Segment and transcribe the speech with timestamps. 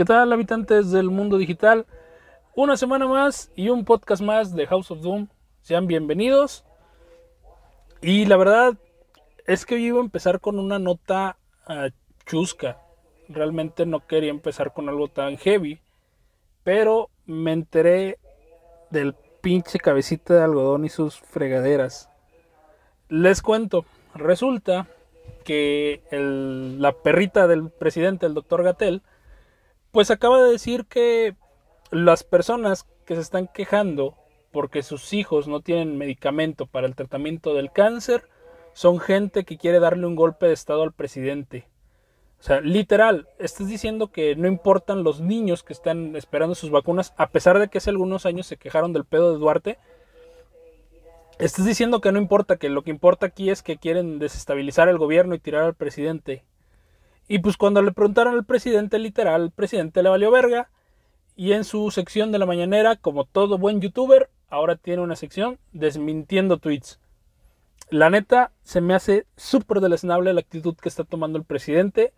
[0.00, 1.84] ¿Qué tal habitantes del mundo digital?
[2.54, 5.28] Una semana más y un podcast más de House of Doom.
[5.60, 6.64] Sean bienvenidos.
[8.00, 8.78] Y la verdad
[9.46, 11.36] es que iba a empezar con una nota
[11.66, 11.90] ah,
[12.24, 12.78] chusca.
[13.28, 15.82] Realmente no quería empezar con algo tan heavy.
[16.64, 18.18] Pero me enteré
[18.88, 22.08] del pinche cabecita de algodón y sus fregaderas.
[23.10, 24.86] Les cuento, resulta
[25.44, 29.02] que la perrita del presidente, el doctor Gatel,
[29.92, 31.34] pues acaba de decir que
[31.90, 34.14] las personas que se están quejando
[34.52, 38.24] porque sus hijos no tienen medicamento para el tratamiento del cáncer
[38.72, 41.68] son gente que quiere darle un golpe de estado al presidente.
[42.40, 47.12] O sea, literal, estás diciendo que no importan los niños que están esperando sus vacunas,
[47.18, 49.78] a pesar de que hace algunos años se quejaron del pedo de Duarte.
[51.38, 54.98] Estás diciendo que no importa, que lo que importa aquí es que quieren desestabilizar el
[54.98, 56.44] gobierno y tirar al presidente.
[57.30, 60.68] Y pues cuando le preguntaron al presidente, literal, el presidente le valió verga.
[61.36, 65.58] Y en su sección de la mañanera, como todo buen youtuber, ahora tiene una sección
[65.72, 67.00] desmintiendo tweets.
[67.88, 72.12] La neta, se me hace súper deleznable la actitud que está tomando el presidente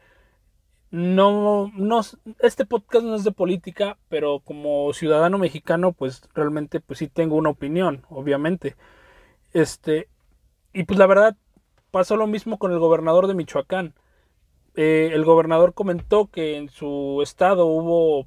[0.92, 2.02] no, no,
[2.40, 7.36] este podcast no es de política, pero como ciudadano mexicano, pues realmente, pues sí tengo
[7.36, 8.76] una opinión, obviamente.
[9.54, 10.08] Este,
[10.74, 11.36] y pues la verdad,
[11.90, 13.94] pasó lo mismo con el gobernador de Michoacán.
[14.74, 18.26] Eh, el gobernador comentó que en su estado hubo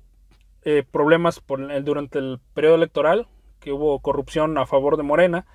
[0.63, 1.41] eh, problemas
[1.83, 3.27] durante el periodo electoral,
[3.59, 5.45] que hubo corrupción a favor de Morena.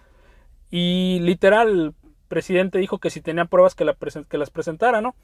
[0.70, 1.94] Y literal, el
[2.28, 3.86] presidente dijo que si tenía pruebas que,
[4.28, 5.14] que las presentara, ¿no?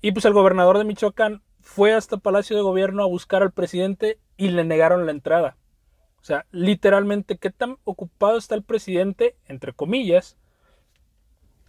[0.00, 4.18] Y pues el gobernador de Michoacán fue hasta Palacio de Gobierno a buscar al presidente
[4.36, 5.56] y le negaron la entrada.
[6.20, 10.36] O sea, literalmente, qué tan ocupado está el presidente, entre comillas,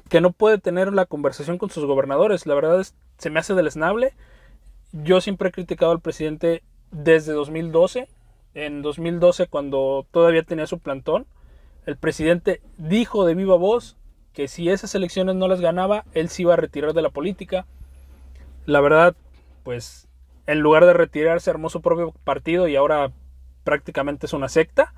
[0.10, 2.46] que no puede tener la conversación con sus gobernadores.
[2.46, 4.14] La verdad es, se me hace deleznable.
[4.92, 8.10] Yo siempre he criticado al presidente desde 2012.
[8.56, 11.28] En 2012, cuando todavía tenía su plantón,
[11.86, 13.96] el presidente dijo de viva voz
[14.34, 17.66] que si esas elecciones no las ganaba, él se iba a retirar de la política
[18.70, 19.16] la verdad,
[19.64, 20.08] pues
[20.46, 23.12] en lugar de retirarse armó su propio partido y ahora
[23.64, 24.94] prácticamente es una secta.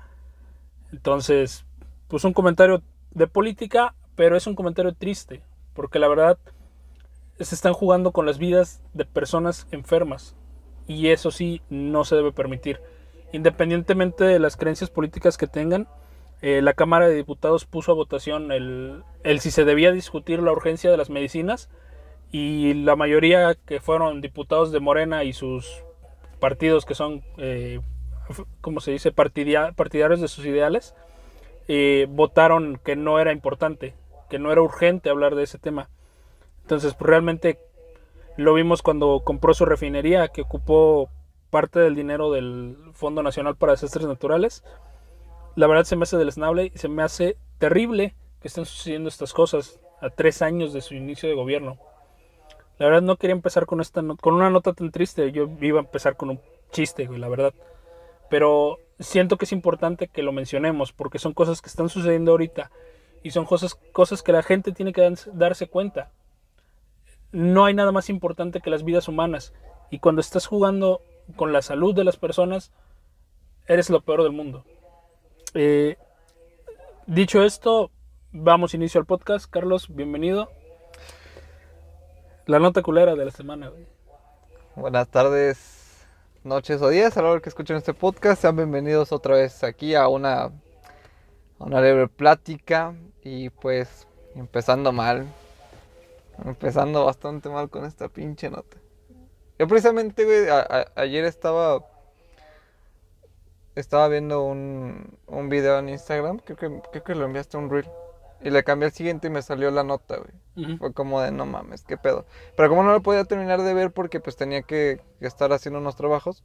[0.92, 1.64] Entonces,
[2.08, 5.42] pues un comentario de política, pero es un comentario triste,
[5.74, 6.38] porque la verdad
[7.40, 10.36] se están jugando con las vidas de personas enfermas
[10.86, 12.80] y eso sí no se debe permitir.
[13.32, 15.88] Independientemente de las creencias políticas que tengan,
[16.42, 19.04] eh, la Cámara de Diputados puso a votación el,
[19.40, 21.70] si se debía discutir la urgencia de las medicinas
[22.30, 25.84] y la mayoría que fueron diputados de Morena y sus
[26.40, 27.80] partidos que son, eh,
[28.60, 30.94] como se dice?, partidarios de sus ideales,
[31.68, 33.94] eh, votaron que no era importante,
[34.32, 35.90] que no era urgente hablar de ese tema.
[36.62, 37.58] Entonces, pues, realmente
[38.38, 41.10] lo vimos cuando compró su refinería, que ocupó
[41.50, 44.64] parte del dinero del Fondo Nacional para Desastres Naturales.
[45.54, 49.34] La verdad se me hace deleznable y se me hace terrible que estén sucediendo estas
[49.34, 51.76] cosas a tres años de su inicio de gobierno.
[52.78, 55.30] La verdad no quería empezar con esta con una nota tan triste.
[55.30, 57.52] Yo iba a empezar con un chiste, la verdad.
[58.30, 62.70] Pero siento que es importante que lo mencionemos porque son cosas que están sucediendo ahorita
[63.22, 66.10] y son cosas, cosas que la gente tiene que darse cuenta.
[67.30, 69.52] No hay nada más importante que las vidas humanas
[69.90, 71.02] y cuando estás jugando
[71.36, 72.72] con la salud de las personas,
[73.66, 74.64] eres lo peor del mundo.
[75.54, 75.96] Eh,
[77.06, 77.90] dicho esto,
[78.32, 79.50] vamos inicio al podcast.
[79.50, 80.50] Carlos, bienvenido.
[82.46, 83.70] La nota culera de la semana.
[84.74, 86.06] Buenas tardes,
[86.42, 88.42] noches o días a la que escuchen este podcast.
[88.42, 90.50] Sean bienvenidos otra vez aquí a una,
[91.62, 92.94] una leve plática.
[93.22, 95.26] Y pues, empezando mal.
[96.44, 98.76] Empezando bastante mal con esta pinche nota.
[99.58, 100.46] Yo precisamente, güey,
[100.96, 101.84] ayer estaba.
[103.74, 106.38] Estaba viendo un, un video en Instagram.
[106.38, 107.88] Creo que, creo que lo enviaste un reel.
[108.44, 110.76] Y le cambié al siguiente y me salió la nota, güey.
[110.78, 112.26] Fue como de, no mames, qué pedo.
[112.56, 115.96] Pero como no lo podía terminar de ver porque pues tenía que, estar haciendo unos
[115.96, 116.42] trabajos,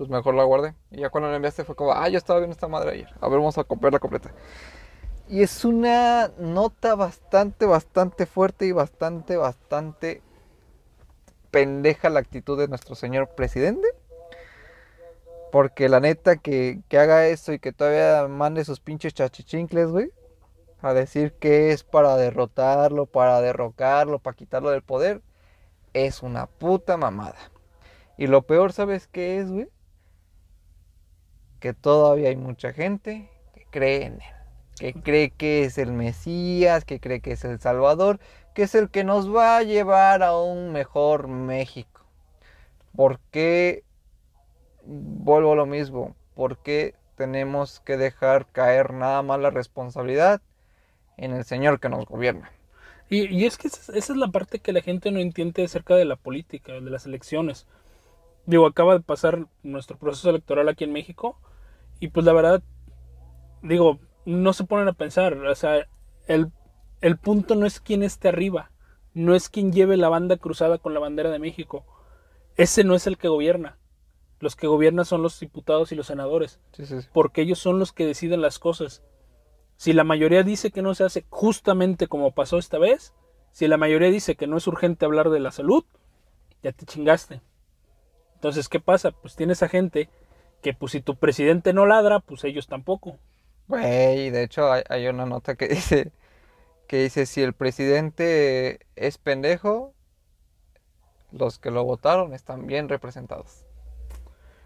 [0.00, 0.74] pues mejor la guardé.
[0.90, 3.14] Y ya cuando la enviaste fue como, ah, yo estaba viendo esta madre ayer.
[3.20, 4.32] A ver, vamos a la completa.
[5.28, 10.22] Y es una nota bastante, bastante fuerte y bastante, bastante
[11.50, 13.88] pendeja la actitud de nuestro señor presidente.
[15.52, 20.10] Porque la neta que, que haga eso y que todavía mande sus pinches chachichincles, güey
[20.80, 25.20] a decir que es para derrotarlo, para derrocarlo, para quitarlo del poder,
[25.92, 27.36] es una puta mamada.
[28.16, 29.68] Y lo peor, ¿sabes qué es, güey?
[31.60, 34.34] Que todavía hay mucha gente que cree en él,
[34.78, 38.18] que cree que es el Mesías, que cree que es el Salvador,
[38.54, 42.00] que es el que nos va a llevar a un mejor México.
[42.96, 43.84] ¿Por qué
[44.84, 46.16] vuelvo a lo mismo?
[46.34, 50.40] ¿Por qué tenemos que dejar caer nada más la responsabilidad
[51.16, 52.50] en el Señor que nos gobierna?
[53.10, 56.14] Y, es que esa, es la parte que la gente no entiende acerca de la
[56.14, 57.66] política, de las elecciones.
[58.46, 61.36] Digo, acaba de pasar nuestro proceso electoral aquí en México
[62.00, 62.62] y pues la verdad,
[63.62, 65.86] digo, no se ponen a pensar, o sea,
[66.26, 66.50] el,
[67.00, 68.72] el punto no es quién esté arriba,
[69.14, 71.84] no es quien lleve la banda cruzada con la bandera de México.
[72.56, 73.78] Ese no es el que gobierna.
[74.38, 76.60] Los que gobiernan son los diputados y los senadores.
[77.12, 79.02] Porque ellos son los que deciden las cosas.
[79.76, 83.14] Si la mayoría dice que no se hace justamente como pasó esta vez,
[83.52, 85.84] si la mayoría dice que no es urgente hablar de la salud,
[86.62, 87.42] ya te chingaste.
[88.34, 89.10] Entonces, ¿qué pasa?
[89.10, 90.08] Pues tienes a gente
[90.60, 93.18] que pues si tu presidente no ladra, pues ellos tampoco.
[93.68, 96.12] Güey, de hecho hay, hay una nota que dice
[96.90, 99.94] que dice si el presidente es pendejo,
[101.30, 103.64] los que lo votaron están bien representados.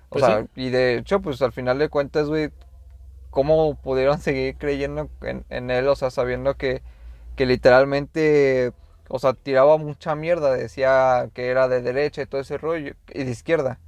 [0.09, 2.51] O pues sea, y de hecho, pues al final de cuentas, güey,
[3.29, 5.87] ¿cómo pudieron seguir creyendo en, él?
[5.87, 6.81] O sea, sabiendo que,
[7.37, 8.73] que literalmente,
[9.09, 13.25] o sea, tiraba mucha mierda, decía que era de derecha y todo ese rollo, y
[13.25, 13.81] de izquierda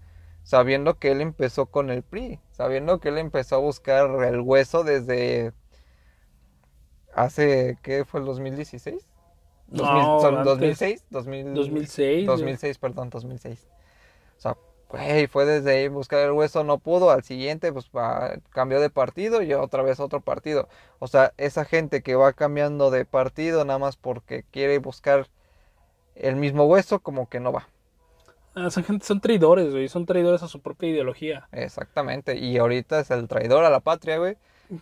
[0.46, 4.84] sabiendo que él empezó con el PRI, sabiendo que él empezó a buscar el hueso
[4.84, 5.52] desde
[7.12, 9.04] hace, ¿qué fue el 2016?
[9.66, 13.66] No, 2006, 2006, 2006, perdón, 2006.
[14.38, 14.56] O sea,
[14.88, 17.90] güey, fue desde ahí buscar el hueso, no pudo, al siguiente pues
[18.50, 20.68] cambió de partido y otra vez otro partido.
[21.00, 25.26] O sea, esa gente que va cambiando de partido nada más porque quiere buscar
[26.14, 27.68] el mismo hueso, como que no va.
[28.56, 31.46] Ah, esa gente son traidores, güey, son traidores a su propia ideología.
[31.52, 34.38] Exactamente, y ahorita es el traidor a la patria, güey.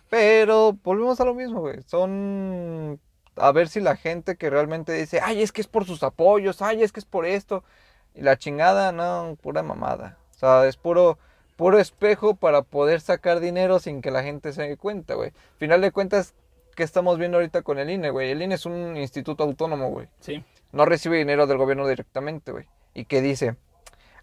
[0.09, 1.83] Pero volvemos a lo mismo, güey.
[1.83, 2.99] Son
[3.35, 6.61] a ver si la gente que realmente dice, ay, es que es por sus apoyos,
[6.61, 7.65] ay, es que es por esto.
[8.13, 10.17] Y la chingada, no, pura mamada.
[10.31, 11.19] O sea, es puro,
[11.57, 15.33] puro espejo para poder sacar dinero sin que la gente se dé cuenta, güey.
[15.57, 16.33] Final de cuentas,
[16.75, 18.31] ¿qué estamos viendo ahorita con el INE, güey?
[18.31, 20.07] El INE es un instituto autónomo, güey.
[20.21, 20.43] Sí.
[20.71, 22.67] No recibe dinero del gobierno directamente, güey.
[22.93, 23.57] Y que dice,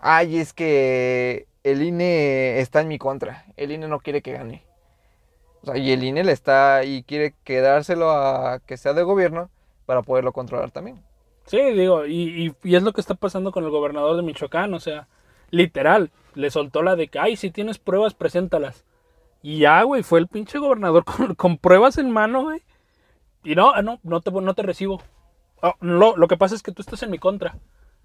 [0.03, 3.47] ay, es que el INE está en mi contra.
[3.57, 4.65] El INE no quiere que gane.
[5.63, 9.49] O sea, y el INE le está y quiere quedárselo a que sea de gobierno
[9.87, 11.03] para poderlo controlar también.
[11.47, 14.81] Sí, digo, y, y, es lo que está pasando con el gobernador de Michoacán, o
[14.81, 15.09] sea,
[15.51, 18.85] literal, le soltó la de que, ay, si tienes pruebas, preséntalas.
[19.43, 21.05] Y ya, güey, fue el pinche gobernador
[21.37, 22.63] con, pruebas en mano, güey.
[23.45, 25.03] Y no, no, no te, no te recibo.
[25.63, 27.57] Oh, lo, lo que pasa es que tú estás en mi contra.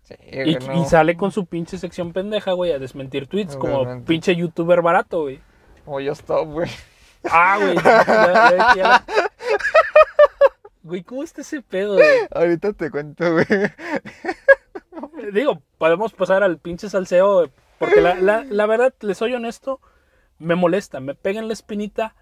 [0.07, 4.33] Sí, y, y, sale con su pinche sección pendeja, güey, a desmentir tweets como pinche
[4.37, 5.41] youtuber barato, güey.
[5.83, 6.69] Como yo stop, güey.
[7.29, 7.75] Ah, güey.
[10.83, 12.07] Güey, ¿cómo está ese pedo, güey?
[12.31, 13.45] Ahorita te cuento, güey.
[15.33, 19.81] Digo, podemos pasar al pinche salseo, porque la, la, la verdad, les soy honesto,
[20.39, 22.15] me molesta, me pega en la espinita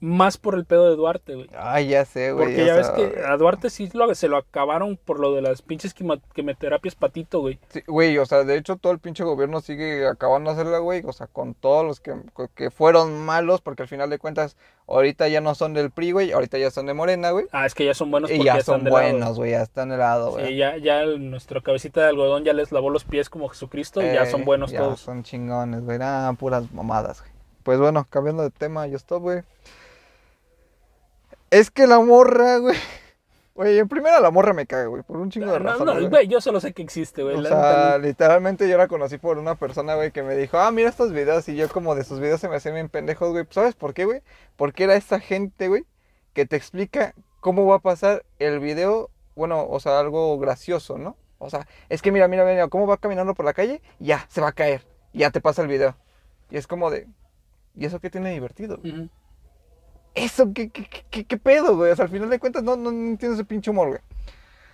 [0.00, 1.48] más por el pedo de Duarte, güey.
[1.56, 2.46] Ay, ya sé, güey.
[2.46, 5.62] Porque ya, ves que a Duarte sí lo, se lo acabaron por lo de las
[5.62, 7.58] pinches quimioterapias patito, güey.
[7.68, 11.02] Sí, güey, o sea, de hecho todo el pinche gobierno sigue acabando de hacerla, güey.
[11.06, 12.14] O sea, con todos los que,
[12.54, 14.56] que fueron malos, porque al final de cuentas,
[14.86, 16.32] ahorita ya no son del PRI, güey.
[16.32, 17.46] Ahorita ya son de Morena, güey.
[17.52, 19.52] Ah, es que ya son buenos porque y ya, son buenos, güey.
[19.52, 20.48] Ya están de lado, güey.
[20.48, 24.12] Sí, ya, ya nuestra cabecita de algodón ya les lavó los pies como Jesucristo y
[24.12, 25.00] ya son buenos ya todos.
[25.00, 25.98] son chingones, güey.
[26.02, 27.32] Ah, puras mamadas, güey.
[27.62, 29.42] Pues bueno, cambiando de tema, yo estoy, güey.
[31.50, 32.76] Es que la morra, güey.
[33.54, 36.28] Güey, en primera la morra me caga, güey, por un chingo de no, No, güey,
[36.28, 37.36] yo solo sé que existe, güey.
[37.36, 40.90] O sea, literalmente yo la conocí por una persona, güey, que me dijo, ah, mira
[40.90, 41.48] estos videos.
[41.48, 43.46] Y yo como de sus videos se me hacían bien pendejos, güey.
[43.48, 44.20] ¿Sabes por qué, güey?
[44.56, 45.86] Porque era esta gente, güey,
[46.34, 51.16] que te explica cómo va a pasar el video, bueno, o sea, algo gracioso, ¿no?
[51.38, 54.42] O sea, es que mira, mira, mira, cómo va caminando por la calle, ya, se
[54.42, 54.86] va a caer.
[55.14, 55.96] Ya te pasa el video.
[56.50, 57.06] Y es como de,
[57.74, 58.80] ¿y eso qué tiene divertido?
[60.16, 61.92] Eso, ¿qué, qué, qué, pedo, güey?
[61.92, 64.00] O sea, al final de cuentas no, no, entiendo ese pinche humor, güey.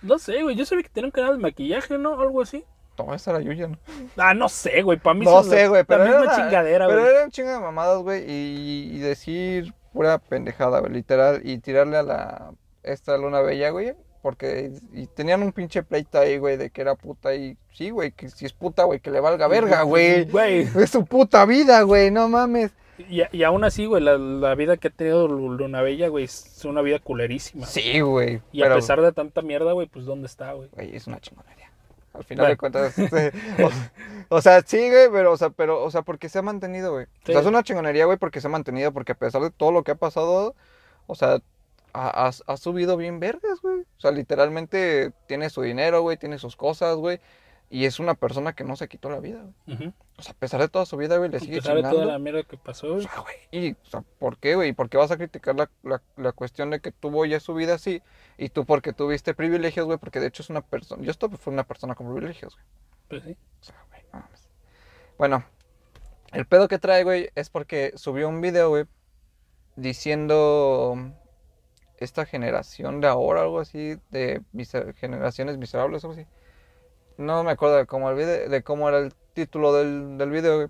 [0.01, 0.55] No sé, güey.
[0.55, 2.19] Yo sabía que tenía un canal de maquillaje, ¿no?
[2.19, 2.63] Algo así.
[2.97, 3.77] No, esa era Yuya, ¿no?
[4.15, 4.97] Ah, no sé, güey.
[4.97, 5.83] Para mí No sé, güey.
[5.83, 6.97] Pero era una chingadera, güey.
[6.97, 8.23] Pero era un chingo de mamadas, güey.
[8.25, 10.93] Y, y, decir pura pendejada, güey.
[10.93, 11.41] Literal.
[11.43, 12.51] Y tirarle a la.
[12.81, 13.93] Esta luna bella, güey.
[14.21, 17.35] Porque y tenían un pinche pleito ahí, güey, de que era puta.
[17.35, 20.23] Y sí, güey, que si es puta, güey, que le valga verga, güey.
[20.23, 20.69] Güey.
[20.79, 22.71] Es su puta vida, güey, no mames.
[22.97, 26.63] Y, y aún así, güey, la, la, vida que ha tenido Luna Bella, güey, es
[26.65, 27.65] una vida culerísima.
[27.65, 28.41] Sí, güey.
[28.51, 30.69] Y a pesar de tanta mierda, güey, pues ¿dónde está, güey?
[30.71, 31.71] Güey, es una chingonería.
[32.13, 33.31] Al final de cuentas, este,
[34.29, 37.05] o, sea, sí, güey, pero, o sea, pero, o sea, porque se ha mantenido, güey.
[37.05, 39.71] O sea, es una chingonería, güey, porque se ha mantenido, porque a pesar de todo
[39.71, 40.53] lo que ha pasado,
[41.07, 41.39] o sea,
[41.93, 43.81] ha, ha subido bien vergas, güey.
[43.81, 47.19] O sea, literalmente tiene su dinero, güey, tiene sus cosas, güey.
[47.73, 49.91] Y es una persona que no se quitó la vida, güey.
[50.15, 51.71] O sea, a pesar de toda su vida, güey, le sigue chingando.
[51.71, 52.99] A pesar de toda la mierda que pasó, güey.
[52.99, 53.35] O sea, güey.
[53.49, 54.73] Y, o sea, ¿por qué, güey?
[54.73, 57.73] ¿Por qué vas a criticar la, la, la, cuestión de que tuvo ya su vida
[57.73, 58.03] así?
[58.37, 61.01] Y tú porque tuviste privilegios, güey, porque de hecho es una persona...
[61.03, 62.65] Yo esto fue una persona con privilegios, güey.
[63.09, 63.35] Pues sí.
[63.61, 64.23] O sea, güey, no
[65.17, 65.43] Bueno,
[66.31, 68.85] el pedo que trae, güey, es porque subió un video, güey,
[69.77, 70.95] diciendo
[71.97, 74.43] esta generación de ahora, algo así, de
[74.97, 76.27] generaciones miserables, algo así
[77.17, 80.69] no me acuerdo de cómo, el de cómo era el título del, del video.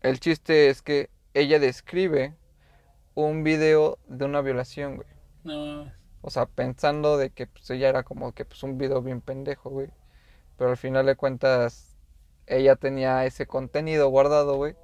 [0.00, 2.34] El chiste es que ella describe
[3.14, 5.08] un video de una violación, güey.
[5.44, 5.90] No.
[6.22, 9.70] O sea, pensando de que pues, ella era como que pues, un video bien pendejo,
[9.70, 9.88] güey.
[10.56, 11.96] Pero al final de cuentas,
[12.46, 14.76] ella tenía ese contenido guardado, güey.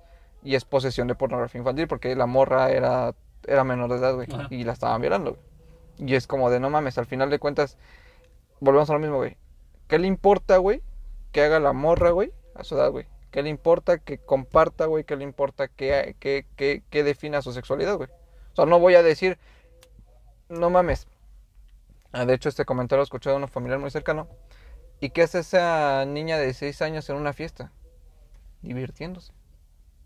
[0.43, 3.15] Y es posesión de pornografía infantil porque la morra era,
[3.47, 4.29] era menor de edad, güey.
[4.51, 5.43] Y la estaban violando, güey.
[6.11, 7.77] Y es como de no mames, al final de cuentas,
[8.61, 9.37] volvemos a lo mismo, güey.
[9.89, 10.83] ¿Qué le importa, güey?
[11.33, 13.07] Que haga la morra, güey, a su edad, güey.
[13.31, 15.05] ¿Qué le importa que comparta, güey?
[15.05, 18.09] ¿Qué le importa que, que, que, que defina su sexualidad, güey?
[18.53, 19.39] O sea, no voy a decir,
[20.49, 21.07] no mames.
[22.13, 24.29] Ah, de hecho, este comentario lo escuché de un familiar muy cercano.
[25.01, 27.71] ¿Y qué hace esa niña de 6 años en una fiesta?
[28.63, 29.33] Divirtiéndose.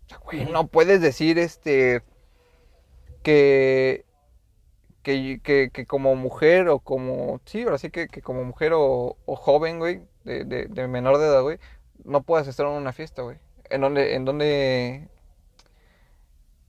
[0.05, 2.03] O sea, güey, no puedes decir este
[3.23, 4.05] que
[5.03, 9.17] que, que, que, como mujer o como, sí, ahora sí que, que como mujer o,
[9.25, 11.59] o joven, güey, de, de, de, menor de edad, güey,
[12.05, 13.37] no puedes estar en una fiesta, güey.
[13.69, 15.09] En donde, en donde,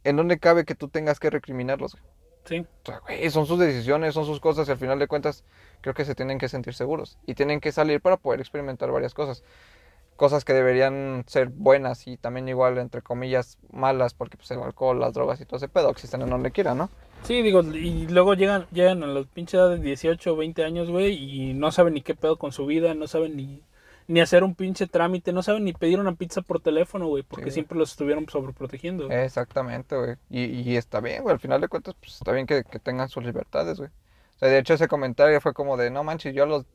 [0.04, 2.04] en donde cabe que tú tengas que recriminarlos, güey.
[2.44, 2.58] Sí.
[2.58, 5.44] O sea, güey, son sus decisiones, son sus cosas y al final de cuentas
[5.80, 9.14] creo que se tienen que sentir seguros y tienen que salir para poder experimentar varias
[9.14, 9.42] cosas.
[10.16, 15.00] Cosas que deberían ser buenas y también igual, entre comillas, malas, porque pues el alcohol,
[15.00, 16.88] las drogas y todo ese pedo existen en donde quiera, ¿no?
[17.24, 20.90] Sí, digo, y luego llegan, llegan a los pinches edad de 18 o 20 años,
[20.90, 23.62] güey, y no saben ni qué pedo con su vida, no saben ni,
[24.06, 27.50] ni hacer un pinche trámite, no saben ni pedir una pizza por teléfono, güey, porque
[27.50, 29.10] siempre los estuvieron sobreprotegiendo.
[29.10, 30.16] Exactamente, güey.
[30.28, 33.08] Y, y está bien, güey, al final de cuentas, pues está bien que, que tengan
[33.08, 33.88] sus libertades, güey.
[34.36, 36.66] O sea, de hecho ese comentario fue como de, no manches, yo a los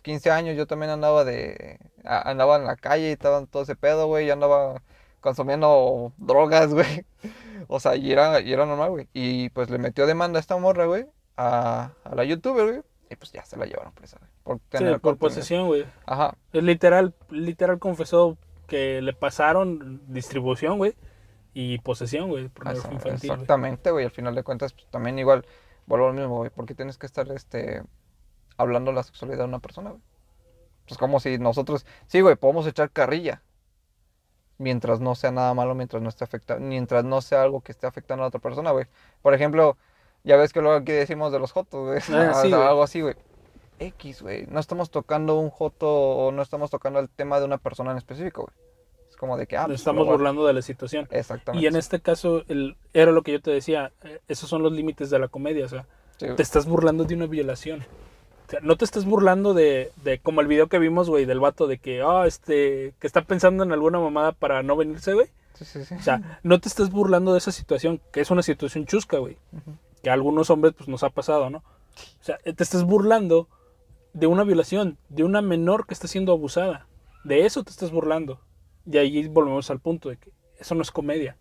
[0.00, 4.06] 15 años yo también andaba de, andaba en la calle y estaba todo ese pedo,
[4.06, 4.82] güey, yo andaba
[5.20, 7.04] consumiendo drogas, güey.
[7.68, 9.08] O sea, y era, y era normal, güey.
[9.12, 12.82] Y pues le metió demanda a esta morra, güey, a, a la youtuber, güey.
[13.10, 14.30] Y pues ya se la llevaron presa, güey.
[14.44, 15.84] Por tener sí, por posesión, güey.
[16.06, 16.36] Ajá.
[16.52, 20.94] Es literal, literal confesó que le pasaron distribución, güey.
[21.52, 22.50] Y posesión, güey.
[23.12, 24.04] Exactamente, güey.
[24.04, 25.44] Al final de cuentas, pues, también igual,
[25.86, 26.50] vuelvo al mismo, güey.
[26.50, 27.82] ¿Por qué tienes que estar, este,
[28.60, 30.02] hablando la sexualidad de una persona, güey?
[30.86, 33.42] Pues como si nosotros, sí, güey, podemos echar carrilla
[34.60, 37.86] mientras no sea nada malo, mientras no esté afectando, mientras no sea algo que esté
[37.86, 38.86] afectando a otra persona, güey.
[39.22, 39.76] Por ejemplo,
[40.22, 42.00] ya ves que luego aquí decimos de los jotos, güey.
[42.32, 43.14] Ah, algo así, güey.
[43.78, 44.46] X, güey.
[44.46, 47.96] No estamos tocando un joto o no estamos tocando el tema de una persona en
[47.96, 48.70] específico, güey.
[49.08, 51.08] Es como de que, ah, pues, estamos burlando de la situación.
[51.10, 51.64] Exactamente.
[51.64, 54.72] Y en este caso, el, era lo que yo te decía, eh, esos son los
[54.72, 55.86] límites de la comedia, o sea,
[56.18, 57.84] te estás burlando de una violación
[58.62, 61.78] no te estés burlando de, de como el video que vimos, güey, del vato de
[61.78, 65.28] que, ah, este, que está pensando en alguna mamada para no venirse, güey.
[65.54, 65.94] Sí, sí, sí.
[65.94, 69.36] O sea, no te estés burlando de esa situación, que es una situación chusca, güey.
[70.02, 71.58] Que a algunos hombres, pues, nos ha pasado, ¿no?
[71.58, 73.48] O sea, te estás burlando
[74.12, 76.86] de una violación, de una menor que está siendo abusada.
[77.24, 78.40] De eso te estás burlando.
[78.90, 81.36] Y ahí volvemos al punto de que eso no es comedia.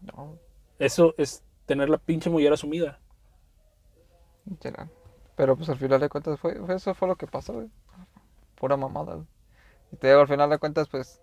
[0.00, 0.38] No.
[0.78, 3.00] Eso es tener la pinche mujer asumida.
[4.44, 4.88] Literal.
[5.36, 7.68] Pero pues al final de cuentas fue, eso fue lo que pasó, güey.
[8.56, 9.26] Pura mamada, güey.
[9.92, 11.20] Y te digo, al final de cuentas, pues.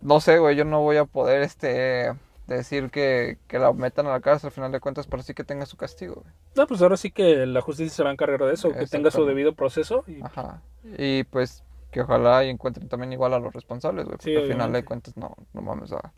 [0.00, 2.12] No sé, güey, yo no voy a poder este
[2.48, 5.44] decir que, que la metan a la cárcel al final de cuentas, pero sí que
[5.44, 6.34] tenga su castigo, güey.
[6.56, 9.12] No, pues ahora sí que la justicia se va a encargar de eso, que tenga
[9.12, 10.04] su debido proceso.
[10.08, 10.20] Y...
[10.22, 10.60] Ajá.
[10.98, 11.62] Y pues
[11.92, 14.16] que ojalá y encuentren también igual a los responsables, güey.
[14.16, 16.12] Porque al final de cuentas no, no mames, a...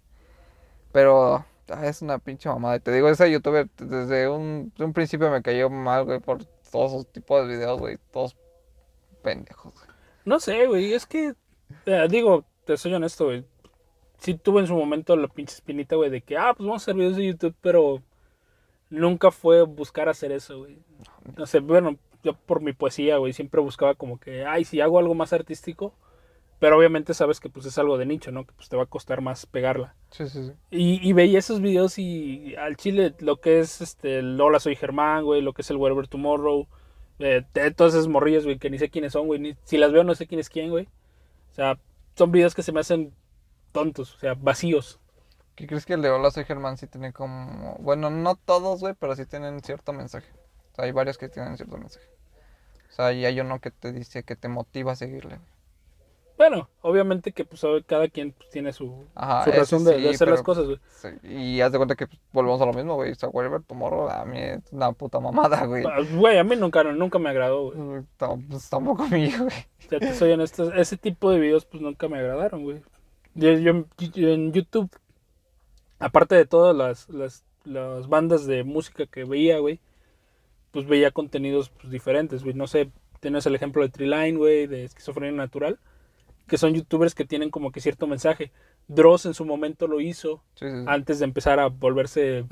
[0.92, 2.78] Pero ah, es una pinche mamada.
[2.78, 6.44] Te digo, esa youtuber desde un, un principio me cayó mal, güey, por
[6.74, 8.36] todos esos tipos de videos, güey, todos
[9.22, 9.72] pendejos.
[10.24, 11.34] No sé, güey, es que,
[11.86, 13.44] eh, digo, te soy honesto, güey.
[14.18, 16.84] Sí tuve en su momento la pinche espinita, güey, de que, ah, pues vamos a
[16.84, 18.02] hacer videos de YouTube, pero
[18.90, 20.80] nunca fue buscar hacer eso, güey.
[21.36, 24.98] No sé, bueno, yo por mi poesía, güey, siempre buscaba como que, ay, si hago
[24.98, 25.94] algo más artístico,
[26.64, 28.46] pero obviamente sabes que pues es algo de nicho, ¿no?
[28.46, 29.94] Que pues te va a costar más pegarla.
[30.10, 30.52] Sí, sí, sí.
[30.70, 34.74] Y, y veía esos videos y al chile lo que es este el Hola soy
[34.74, 36.66] Germán, güey, lo que es el Wherever Tomorrow,
[37.18, 37.44] eh,
[37.76, 40.14] todas esas morrillas, güey, que ni sé quiénes son, güey, ni, si las veo no
[40.14, 40.88] sé quién es quién, güey.
[41.50, 41.78] O sea,
[42.16, 43.12] son videos que se me hacen
[43.72, 44.98] tontos, o sea, vacíos.
[45.56, 48.94] ¿Qué crees que el de Hola soy Germán sí tiene como, bueno, no todos, güey,
[48.98, 50.32] pero sí tienen cierto mensaje.
[50.72, 52.06] O sea, hay varios que tienen cierto mensaje.
[52.88, 55.40] O sea, y hay uno que te dice que te motiva a seguirle.
[56.36, 60.10] Bueno, obviamente que pues cada quien pues, tiene su, Ajá, su razón de, sí, de
[60.10, 60.78] hacer las cosas, güey.
[60.90, 63.12] Sí, y haz de cuenta que pues, volvemos a lo mismo, güey.
[63.12, 65.84] O sea, Whatever Tomorrow a mí es una puta mamada, güey.
[65.86, 67.78] Ah, Güey, a mí nunca, nunca me agradó, güey.
[67.78, 68.06] Mm,
[68.50, 69.50] Pues tampoco a mí, güey.
[69.90, 72.82] Ya te soy honesto, ese tipo de videos pues nunca me agradaron, güey.
[73.34, 74.90] Yo, yo en- yo en YouTube,
[75.98, 79.80] aparte de todas las, las, las bandas de música que veía, güey,
[80.72, 82.54] pues veía contenidos pues, diferentes, güey.
[82.54, 85.78] No sé, tienes el ejemplo de Treeline, güey, de Esquizofrenia Natural,
[86.46, 88.52] que son youtubers que tienen como que cierto mensaje.
[88.86, 90.84] Dross en su momento lo hizo Sí, sí, sí.
[90.86, 92.44] antes de empezar a volverse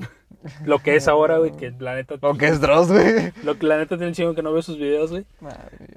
[0.65, 2.15] lo que es ahora, güey, que la neta...
[2.21, 3.31] Lo que es Dross, güey.
[3.43, 5.25] Lo que la neta tiene chingo que no veo sus videos, güey.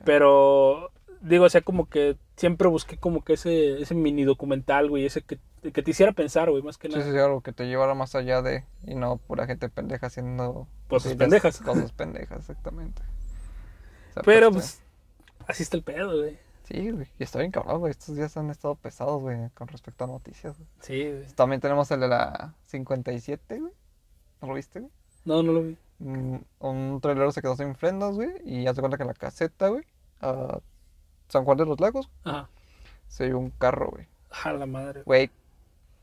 [0.04, 5.06] Pero, digo, o sea, como que siempre busqué como que ese, ese mini documental, güey,
[5.06, 5.38] ese que,
[5.72, 7.02] que te hiciera pensar, güey, más que nada.
[7.02, 8.64] sí, sí, algo que te llevara más allá de.
[8.86, 10.68] Y no pura gente pendeja haciendo.
[10.88, 11.60] Cosas pendejas.
[11.60, 13.02] Cosas pendejas, exactamente.
[14.10, 14.82] O sea, Pero, pues,
[15.38, 16.38] pues, así está el pedo, güey.
[16.68, 17.06] Sí, güey.
[17.18, 17.90] Y está bien cabrón, güey.
[17.92, 20.68] Estos días han estado pesados, güey, con respecto a noticias, güey.
[20.80, 21.26] Sí, güey.
[21.34, 23.72] También tenemos el de la 57, güey.
[24.42, 24.92] ¿No lo viste, güey?
[25.24, 25.76] No, no lo vi.
[25.98, 28.30] Mm, Un trailero se quedó sin frenos, güey.
[28.44, 29.84] Y haz de cuenta que en la caseta, güey.
[30.20, 30.58] A
[31.28, 32.48] San Juan de los Lagos, Ajá.
[33.08, 34.06] se vio un carro, güey.
[34.44, 35.02] A la madre.
[35.04, 35.30] Güey,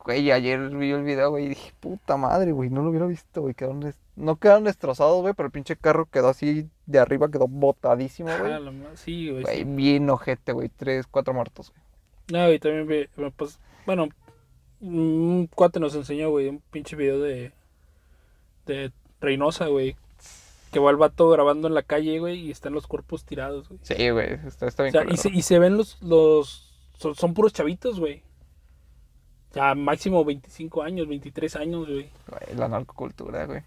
[0.04, 3.42] güey, ayer vi el video, güey, y dije, puta madre, güey, no lo hubiera visto,
[3.42, 3.54] güey.
[3.54, 8.30] Quedaron No quedaron destrozados, güey, pero el pinche carro quedó así de arriba, quedó botadísimo,
[8.38, 8.54] güey.
[8.96, 9.44] Sí, güey.
[9.44, 9.64] Güey, sí.
[9.64, 10.70] bien ojete, güey.
[10.70, 11.84] Tres, cuatro muertos, güey.
[12.32, 14.10] No, y también vi, pues, bueno,
[14.82, 17.52] un cuate nos enseñó, güey, un pinche video de,
[18.66, 18.92] de
[19.22, 19.96] Reynosa, güey.
[20.72, 23.80] Que va el vato grabando en la calle, güey, y están los cuerpos tirados, güey.
[23.84, 27.16] Sí, güey, está, está O bien sea, y se, y se ven los, los son,
[27.16, 28.24] son puros chavitos, güey.
[29.54, 32.10] Ya máximo 25 años, 23 años, güey.
[32.28, 33.62] Güey, la narcocultura, güey.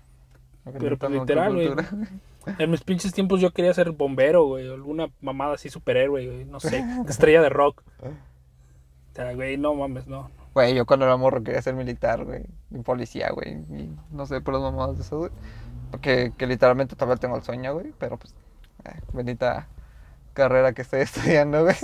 [0.78, 1.70] Pero, pues, literal, güey.
[2.58, 4.70] En mis pinches tiempos yo quería ser bombero, güey.
[4.72, 6.44] Alguna mamada así superhéroe, güey.
[6.44, 6.84] No sé.
[7.08, 7.82] Estrella de rock.
[8.00, 10.30] O sea, güey, no mames, no.
[10.54, 12.44] Güey, yo cuando era morro quería ser militar, güey.
[12.70, 13.54] Y policía, güey.
[13.54, 15.32] Y no sé, por las mamadas de eso, güey.
[15.90, 17.92] Porque que literalmente todavía tengo el sueño, güey.
[17.98, 18.32] Pero pues,
[18.84, 19.66] eh, bendita
[20.32, 21.76] carrera que estoy estudiando, güey.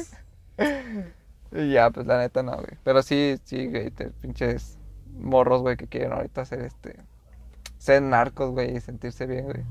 [1.54, 2.78] Y ya, pues la neta no, güey.
[2.82, 4.78] Pero sí, sí, güey, te pinches
[5.18, 6.96] morros, güey, que quieren ahorita hacer este.
[7.78, 9.62] Ser narcos, güey, y sentirse bien, güey.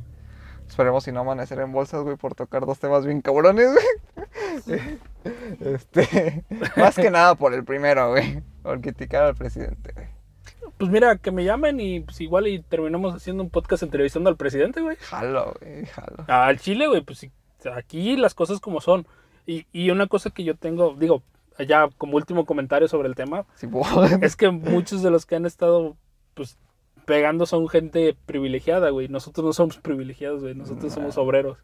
[0.68, 5.00] Esperemos si no amanecer en bolsas, güey, por tocar dos temas bien cabrones, güey.
[5.60, 6.44] Este.
[6.78, 8.42] Más que nada por el primero, güey.
[8.64, 10.08] Por criticar al presidente, güey.
[10.78, 14.38] Pues mira, que me llamen y pues igual y terminamos haciendo un podcast entrevistando al
[14.38, 14.98] presidente, güey.
[14.98, 16.26] Jalo, güey, jalo.
[16.28, 17.28] Al Chile, güey, pues
[17.76, 19.06] aquí las cosas como son.
[19.46, 21.22] Y, y una cosa que yo tengo, digo,
[21.60, 23.68] ya como último comentario sobre el tema, Sí,
[24.22, 25.96] es que muchos de los que han estado,
[26.34, 26.58] pues,
[27.06, 29.08] pegando son gente privilegiada, güey.
[29.08, 30.56] Nosotros no somos privilegiados, güey.
[30.56, 31.58] Nosotros somos obreros.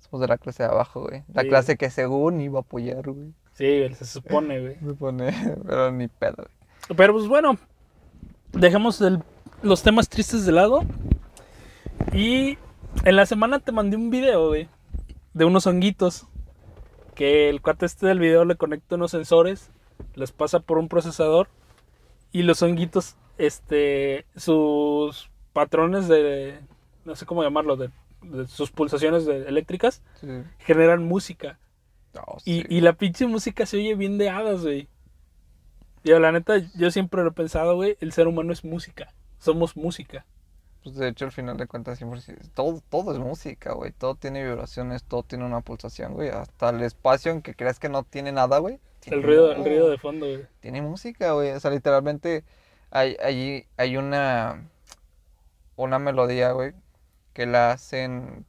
[0.00, 1.22] Somos de la clase de abajo, güey.
[1.32, 1.48] La Sí.
[1.48, 3.32] clase que según iba a apoyar, güey.
[3.52, 4.76] Sí, güey, se supone, güey.
[4.78, 5.32] Se pone,
[5.66, 6.96] pero ni pedo, güey.
[6.96, 7.56] Pero pues bueno,
[8.52, 9.22] dejemos el-
[9.62, 10.82] los temas tristes de lado.
[12.12, 12.58] Y
[13.04, 14.68] en la semana te mandé un video, güey,
[15.32, 16.26] de unos honguitos.
[17.14, 19.70] Que el cuate este del video le conecta unos sensores,
[20.14, 21.48] les pasa por un procesador.
[22.32, 26.58] Y los honguitos, este, sus patrones de,
[27.04, 27.90] no sé cómo llamarlo, de,
[28.22, 30.26] de sus pulsaciones de- eléctricas, Sí.
[30.58, 31.58] generan música.
[32.14, 34.88] No, Y, y la pinche música se oye bien de hadas, güey.
[36.04, 39.12] Yo, la neta, yo siempre lo he pensado, güey, el ser humano es música.
[39.38, 40.24] Somos música.
[40.84, 42.20] Pues de hecho, al final de cuentas, siempre
[42.54, 43.90] todo, todo es música, güey.
[43.92, 46.28] Todo tiene vibraciones, todo tiene una pulsación, güey.
[46.28, 48.78] Hasta el espacio en que creas que no tiene nada, güey.
[49.06, 50.46] El ruido, el ruido de fondo, güey.
[50.60, 51.52] Tiene música, güey.
[51.52, 52.44] O sea, literalmente
[52.90, 54.62] hay, hay, hay una,
[55.76, 56.74] una melodía, güey,
[57.32, 58.44] que la hacen,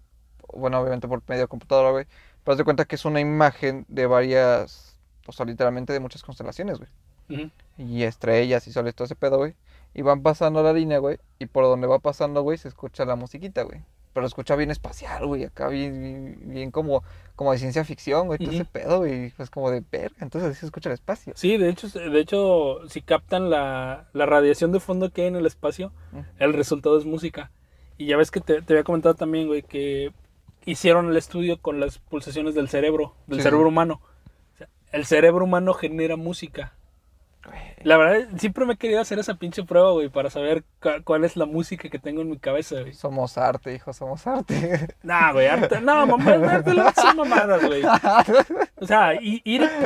[0.53, 2.05] bueno, obviamente por medio de computadora, güey.
[2.43, 6.21] Pero haz de cuenta que es una imagen de varias, o sea, literalmente de muchas
[6.23, 6.89] constelaciones, güey.
[7.77, 9.55] Y estrellas y soles, todo ese pedo, güey.
[9.95, 11.17] Y van pasando la línea, güey.
[11.39, 13.81] Y por donde va pasando, güey, se escucha la musiquita, güey.
[14.13, 15.45] Pero escucha bien espacial, güey.
[15.45, 17.03] Acá bien, bien, bien como,
[17.35, 18.37] como de ciencia ficción, güey.
[18.39, 19.31] Todo ese pedo, güey.
[19.31, 20.17] Pues como de verga.
[20.21, 21.33] Entonces así se escucha el espacio.
[21.35, 25.37] Sí, de hecho, de hecho, si captan la, la radiación de fondo que hay en
[25.37, 25.91] el espacio,
[26.39, 27.51] el resultado es música.
[27.97, 30.11] Y ya ves que te, te había comentado también, güey, que
[30.65, 34.01] hicieron el estudio con las pulsaciones del cerebro, del Sí, cerebro humano.
[34.53, 36.73] O sea, el cerebro humano genera música.
[37.85, 40.63] La verdad, siempre me he querido hacer esa pinche prueba, güey, para saber
[41.03, 42.95] cuál es la música que tengo en mi cabeza, güey.
[42.95, 44.95] Somos arte, hijo, somos arte.
[45.03, 45.79] Nah, güey, arte.
[45.81, 47.83] No, mamá, arte no son mamadas, güey.
[48.77, 49.41] O sea, ir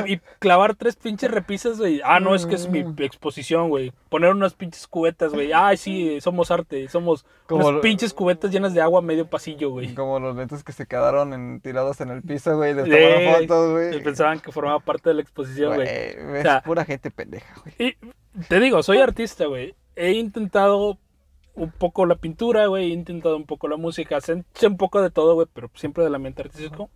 [0.06, 2.00] y clavar tres pinches repisas, güey.
[2.02, 2.96] Ah, no, es que es mi mm.
[3.02, 3.92] exposición, güey.
[4.08, 5.52] Poner unas pinches cubetas, güey.
[5.52, 6.88] Ay, sí, somos arte.
[6.88, 9.94] Somos Como unas pinches cubetas llenas de agua medio pasillo, güey.
[9.94, 12.74] Como los lentes que se quedaron en, tirados en el piso, güey.
[12.74, 13.96] Les tomaron fotos, güey.
[13.96, 15.88] Y pensaban que formaba parte de la exposición, güey.
[15.88, 17.89] Es pura gente pendeja, güey
[18.48, 19.74] te digo, soy artista, güey.
[19.96, 20.98] He intentado
[21.54, 22.90] un poco la pintura, güey.
[22.90, 24.20] He intentado un poco la música.
[24.20, 26.90] Sé, un poco de todo, güey, pero siempre de la mente artístico.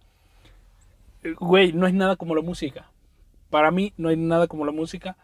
[1.38, 2.90] Güey, no hay nada como la música.
[3.50, 5.16] Para mí no hay nada como la música.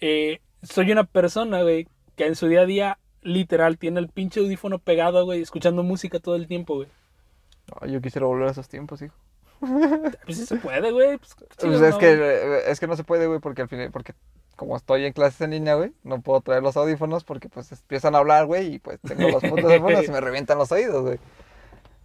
[0.00, 4.40] Eh, soy una persona, güey, que en su día a día, literal, tiene el pinche
[4.40, 6.88] audífono pegado, güey, escuchando música todo el tiempo, güey.
[7.88, 9.14] yo quisiera volver a esos tiempos, hijo.
[10.24, 11.18] Pues sí se puede, güey.
[11.18, 14.14] Pues, pues es, que, es que no se puede, güey, porque al final, porque
[14.56, 18.14] como estoy en clases en línea, güey, no puedo traer los audífonos porque pues empiezan
[18.14, 21.02] a hablar, güey, y pues tengo los puntos de fondo y me revientan los oídos,
[21.02, 21.18] güey.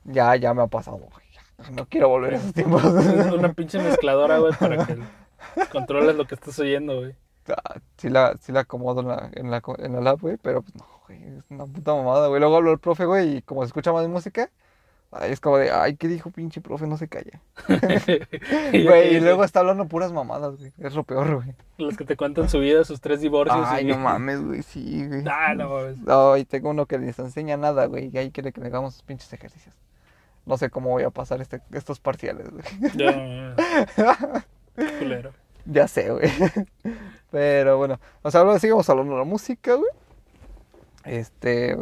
[0.06, 1.30] Ya, ya me ha pasado, güey.
[1.74, 2.84] No quiero volver a esos tiempos.
[3.34, 4.98] Una pinche mezcladora, güey, para que
[5.72, 7.16] controles lo que estás oyendo, güey.
[7.50, 10.62] Ah, sí la, sí la acomodo en la, en la, en la lab, güey, pero
[10.62, 12.40] pues no, güey, es una puta mamada, güey.
[12.40, 14.50] Luego hablo el profe, güey, y como se escucha más música,
[15.22, 16.86] es como de, ay, ¿qué dijo pinche profe?
[16.86, 17.42] No se calla.
[17.68, 20.72] güey, y luego está hablando puras mamadas, güey.
[20.78, 21.56] Es lo peor, güey.
[21.78, 23.66] Los que te cuentan su vida, sus tres divorcios.
[23.68, 25.24] Ay, no mames, güey, sí, güey.
[25.28, 25.98] Ah, no mames.
[26.00, 28.94] No, y tengo uno que les enseña nada, güey, y ahí quiere que le hagamos
[28.94, 29.76] sus pinches ejercicios.
[30.46, 32.64] No sé cómo voy a pasar este, estos parciales, güey.
[32.96, 33.56] Ya,
[35.00, 35.32] Culero.
[35.66, 36.30] Ya sé, güey.
[37.32, 39.92] Pero bueno, o sea, ahora sigamos hablando de la música, güey.
[41.04, 41.78] Este,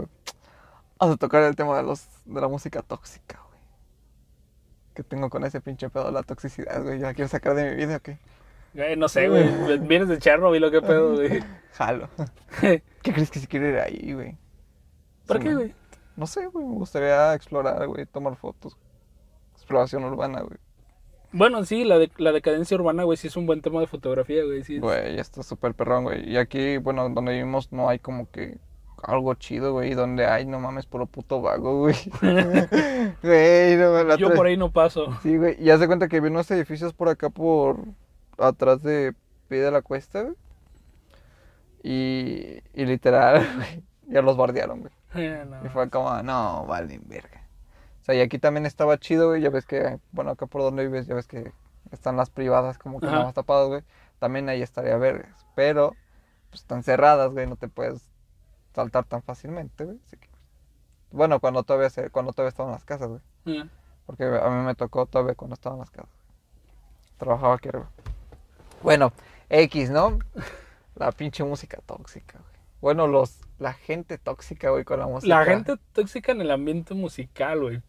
[0.99, 3.61] Vamos a tocar el tema de los de la música tóxica, güey.
[4.95, 6.99] Que tengo con ese pinche pedo de la toxicidad, güey.
[6.99, 8.17] ¿Ya quiero sacar de mi vida o qué?
[8.97, 9.47] no sé, güey.
[9.79, 11.43] Vienes de Chernobyl o qué pedo, güey.
[11.73, 12.09] Jalo.
[12.61, 14.37] ¿Qué crees que si quiero ir ahí, güey?
[15.27, 15.75] ¿Para qué, güey?
[16.15, 16.65] No sé, güey.
[16.65, 18.05] Me gustaría explorar, güey.
[18.05, 18.77] Tomar fotos.
[19.55, 20.57] Exploración urbana, güey.
[21.31, 24.43] Bueno, sí, la, de, la decadencia urbana, güey, sí es un buen tema de fotografía,
[24.45, 24.63] güey.
[24.63, 24.79] Sí.
[24.79, 26.27] Güey, está súper perrón, güey.
[26.27, 28.57] Y aquí, bueno, donde vivimos no hay como que
[29.03, 31.95] algo chido, güey, donde hay, no mames, puro puto vago, güey.
[33.23, 35.17] güey, no, Yo por ahí no paso.
[35.21, 37.79] Sí, güey, y haz de cuenta que vi unos edificios por acá, por
[38.37, 39.13] atrás de
[39.47, 40.35] Pie de la Cuesta, güey.
[41.83, 44.93] Y, y literal, güey, ya los bardearon, güey.
[45.65, 47.43] Y fue como, no, vale, verga.
[48.01, 50.85] O sea, y aquí también estaba chido, güey, ya ves que, bueno, acá por donde
[50.85, 51.51] vives, ya ves que
[51.91, 53.81] están las privadas como que nada más tapadas, güey.
[54.19, 55.95] También ahí estaría vergas, pero
[56.49, 58.06] pues están cerradas, güey, no te puedes
[58.77, 59.97] saltar tan fácilmente, güey.
[61.09, 63.21] bueno, cuando todavía, se, cuando todavía estaba en las casas, güey.
[63.45, 63.69] Mm.
[64.05, 66.11] Porque a mí me tocó todavía cuando estaba en las casas.
[67.17, 67.89] Trabajaba aquí arriba.
[68.83, 69.11] Bueno,
[69.49, 70.19] X, ¿no?
[70.95, 72.57] La pinche música tóxica, güey.
[72.79, 75.39] Bueno, los, la gente tóxica, güey, con la música.
[75.39, 77.81] La gente tóxica en el ambiente musical, güey.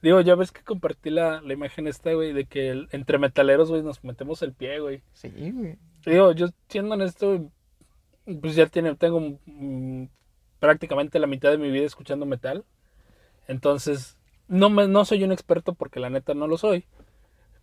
[0.00, 3.82] Digo, ya ves que compartí la, la imagen esta, güey, de que entre metaleros, güey,
[3.82, 5.02] nos metemos el pie, güey.
[5.12, 5.78] Sí, güey.
[6.06, 7.50] Digo, yo siendo esto,
[8.40, 9.38] pues ya tiene, tengo
[10.60, 12.64] prácticamente la mitad de mi vida escuchando metal.
[13.48, 16.84] Entonces, no, me, no soy un experto porque la neta no lo soy.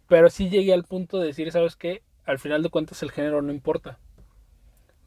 [0.07, 2.01] Pero sí llegué al punto de decir, ¿sabes qué?
[2.25, 3.99] Al final de cuentas el género no importa.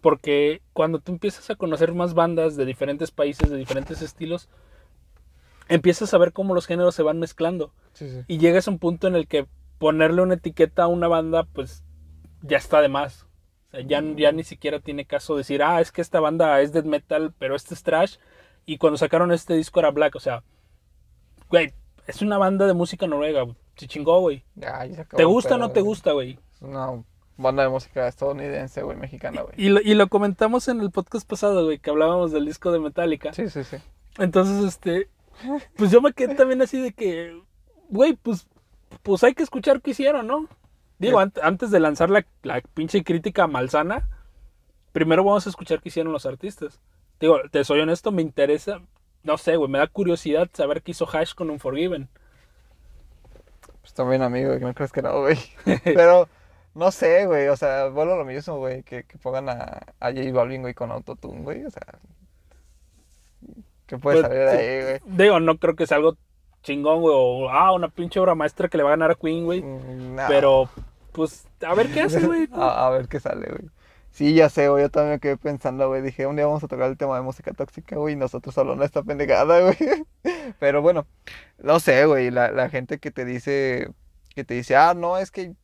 [0.00, 4.48] Porque cuando tú empiezas a conocer más bandas de diferentes países, de diferentes estilos,
[5.68, 7.72] empiezas a ver cómo los géneros se van mezclando.
[8.28, 9.46] Y llegas a un punto en el que
[9.78, 11.82] ponerle una etiqueta a una banda, pues
[12.42, 13.26] ya está de más
[13.72, 17.32] ya, ya ni siquiera tiene caso decir, ah, es que esta banda es death metal,
[17.38, 18.16] pero este es trash.
[18.66, 20.42] Y cuando sacaron este disco era black, o sea,
[21.48, 21.72] güey,
[22.06, 24.44] es una banda de música noruega, se chingó, güey.
[25.16, 26.38] ¿Te gusta o no te gusta, güey?
[26.54, 27.02] Es una
[27.36, 29.54] banda de música estadounidense, güey, mexicana, güey.
[29.56, 32.80] Y lo, y lo comentamos en el podcast pasado, güey, que hablábamos del disco de
[32.80, 33.32] Metallica.
[33.32, 33.76] Sí, sí, sí.
[34.18, 35.08] Entonces, este,
[35.76, 37.40] pues yo me quedé también así de que,
[37.88, 38.46] güey, pues,
[39.02, 40.48] pues hay que escuchar qué hicieron, ¿no?
[41.00, 42.24] Digo, antes de lanzar la,
[42.74, 44.06] pinche crítica malsana,
[44.92, 46.78] primero vamos a escuchar qué hicieron los artistas.
[47.18, 48.82] Digo, te soy honesto, me interesa,
[49.22, 52.10] no sé, güey, me da curiosidad saber qué hizo Hash con Unforgiven.
[53.80, 55.38] Pues también, amigo, que me crees que no, güey.
[55.84, 56.28] Pero,
[56.74, 60.60] no sé, güey, o sea, vuelvo lo mismo, güey, que, pongan a, a J Balvin,
[60.60, 61.98] güey, con Autotune, güey, o sea...
[63.86, 65.16] ¿Qué puede pues, salir de ahí, güey?
[65.16, 66.18] Digo, no creo que sea algo
[66.62, 69.46] chingón, güey, o, ah, una pinche obra maestra que le va a ganar a Queen,
[69.46, 69.62] güey.
[69.62, 70.68] Mm, Pero
[71.12, 72.48] pues a ver qué hace, güey.
[72.52, 73.70] a, ver qué sale, güey.
[74.10, 74.84] Sí, ya sé, güey.
[74.84, 76.02] Yo también me quedé pensando, güey.
[76.02, 78.14] Dije, un día vamos a tocar el tema de música tóxica, güey.
[78.14, 79.76] Y nosotros hablando de esta pendejada, güey.
[80.58, 81.06] Pero bueno,
[81.58, 82.30] no sé, güey.
[82.30, 83.92] La, la gente que te dice,
[84.34, 85.54] que te dice, ah, no, es que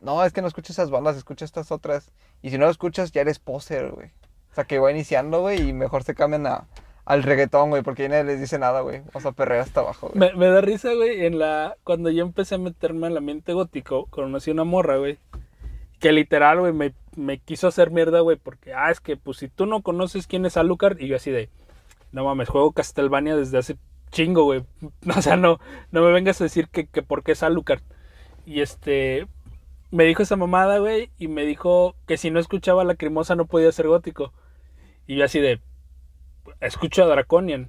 [0.00, 2.10] no, es que no escuchas esas bandas, escucha estas otras.
[2.42, 4.08] Y si no lo escuchas, ya eres poser, güey.
[4.50, 6.66] O sea, que va iniciando, güey, y mejor se cambian a,
[7.04, 9.02] al reggaetón, güey, porque nadie les dice nada, güey.
[9.12, 10.18] O sea, perrear hasta abajo, güey.
[10.18, 11.76] Me, me, da risa, güey, en la...
[11.84, 15.18] Cuando yo empecé a meterme en el ambiente gótico, conocí una morra, güey.
[15.98, 19.48] Que literal, güey, me, me, quiso hacer mierda, güey, porque, ah, es que, pues, si
[19.48, 21.50] tú no conoces quién es Alucard, y yo así de,
[22.12, 23.76] no mames, juego Castlevania desde hace
[24.10, 24.64] chingo, güey.
[25.16, 25.58] O sea, no,
[25.90, 27.82] no me vengas a decir que, que por qué es Alucard.
[28.46, 29.26] Y este,
[29.90, 33.72] me dijo esa mamada, güey, y me dijo que si no escuchaba Lacrimosa no podía
[33.72, 34.32] ser gótico.
[35.06, 35.60] Y yo así de,
[36.60, 37.68] escucho a Draconian.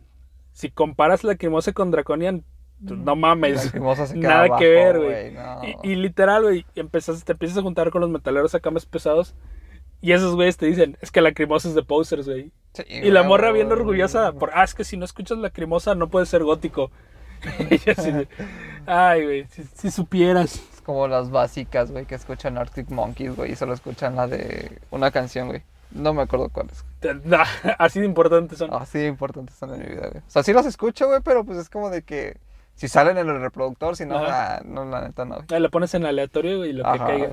[0.54, 2.44] Si comparas Lacrimosa con Draconian,
[2.86, 3.74] pues, no mames.
[4.16, 5.36] nada que ver, güey.
[5.84, 9.36] Y, literal, güey, te empiezas a juntar con los metaleros acá más pesados.
[10.02, 12.52] Y esos güeyes te dicen, es que Lacrimosa es de posers, güey.
[12.88, 16.28] y la morra bien orgullosa, por, ah, es que si no escuchas Lacrimosa no puedes
[16.28, 16.90] ser gótico.
[17.98, 18.28] así
[18.86, 20.56] ay, güey, si, supieras.
[20.74, 24.80] Es como las básicas, güey, que escuchan Arctic Monkeys, güey, y solo escuchan la de
[24.90, 25.62] una canción, güey.
[25.92, 26.84] No me acuerdo cuál es.
[27.78, 28.74] así de importantes son.
[28.74, 30.20] Así de importantes son en mi vida, güey.
[30.20, 32.38] O sea, sí los escucho, güey, pero pues es como de que
[32.76, 35.40] si salen en el reproductor, si no, ah, no, la neta no.
[35.50, 37.30] Ahí la pones en aleatorio güey, y lo que caiga.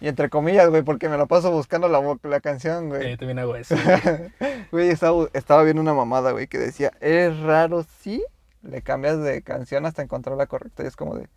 [0.00, 3.12] Y entre comillas, güey, porque me lo paso buscando la, la canción, güey.
[3.12, 3.76] Sí, también hago eso.
[4.72, 8.24] Güey, estaba, estaba viendo una mamada, güey, que decía, es raro, sí,
[8.62, 10.82] le cambias de canción hasta encontrar la correcta.
[10.82, 11.28] Y es como de,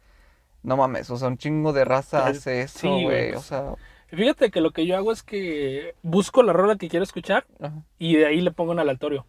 [0.63, 3.33] no mames, o sea, un chingo de raza hace eso, güey.
[3.33, 3.75] o sea...
[4.07, 7.45] Fíjate que lo que yo hago es que busco la rola que quiero escuchar
[7.97, 9.25] y de ahí le pongo en aleatorio.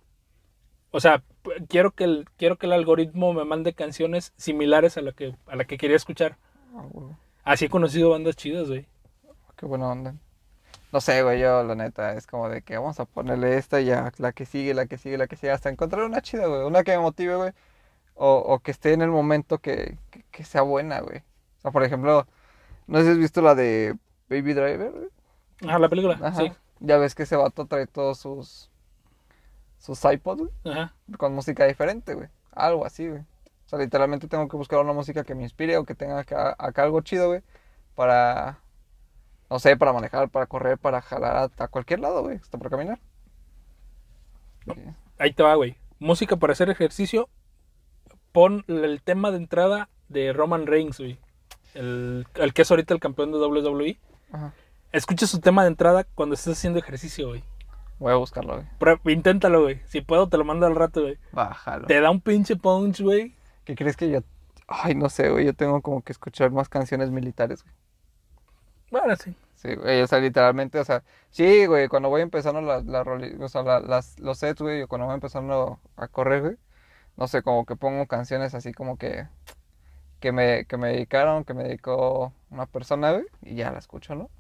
[0.91, 1.23] O sea,
[1.69, 5.57] quiero que el, quiero que el algoritmo me mande canciones similares a la que, a
[5.57, 6.37] la que quería escuchar.
[6.75, 6.85] Ah,
[7.45, 8.87] Así he conocido bandas chidas, güey.
[9.57, 10.15] Qué buena onda.
[10.93, 13.87] No sé, güey, yo la neta es como de que vamos a ponerle esta y
[13.87, 16.63] ya, la que sigue, la que sigue, la que sigue, hasta encontrar una chida, güey.
[16.63, 17.53] Una que me motive, güey.
[18.15, 19.99] O, o que esté en el momento que,
[20.31, 21.19] que, sea buena, güey.
[21.59, 22.27] O sea, por ejemplo,
[22.87, 23.97] no sé si has visto la de
[24.29, 25.09] Baby Driver, güey.
[25.67, 26.53] Ah, la película, sí.
[26.81, 28.71] Ya ves que ese vato trae todos sus
[29.79, 30.53] sus iPods, güey.
[30.65, 30.95] Ajá.
[31.17, 32.29] Con música diferente, güey.
[32.53, 33.21] Algo así, güey.
[33.21, 36.55] O sea, literalmente tengo que buscar una música que me inspire o que tenga acá,
[36.59, 37.43] acá algo chido, güey.
[37.95, 38.61] Para,
[39.51, 42.37] no sé, para manejar, para correr, para jalar a, cualquier lado, güey.
[42.37, 43.01] Hasta para caminar.
[45.19, 45.77] Ahí te va, güey.
[45.99, 47.29] Música para hacer ejercicio.
[48.33, 51.19] Pon el tema de entrada de Roman Reigns, güey.
[51.75, 53.99] El, el que es ahorita el campeón de WWE.
[54.37, 54.53] Ajá.
[54.93, 57.43] Escucha su tema de entrada cuando estés haciendo ejercicio, güey.
[57.99, 59.15] Voy a buscarlo, güey.
[59.15, 59.81] inténtalo, güey.
[59.87, 61.19] Si puedo, te lo mando al rato, güey.
[61.33, 61.87] Bájalo.
[61.87, 63.35] Te da un pinche punch, güey.
[63.65, 64.21] ¿Qué crees que yo.?
[64.69, 65.47] Ay, no sé, güey.
[65.47, 67.75] Yo tengo como que escuchar más canciones militares, güey.
[68.91, 69.35] Bueno, sí.
[69.55, 70.03] Sí, güey.
[70.03, 71.03] O sea, literalmente, o sea.
[71.31, 71.89] Sí, güey.
[71.89, 74.87] Cuando voy empezando la, la, o sea, las, los sets, güey.
[74.87, 76.57] Cuando voy empezando a correr, güey.
[77.17, 79.27] No sé, como que pongo canciones así como que.
[80.21, 83.27] Que me, que me dedicaron, que me dedicó una persona, güey.
[83.43, 84.31] Y ya la escucho, ¿no?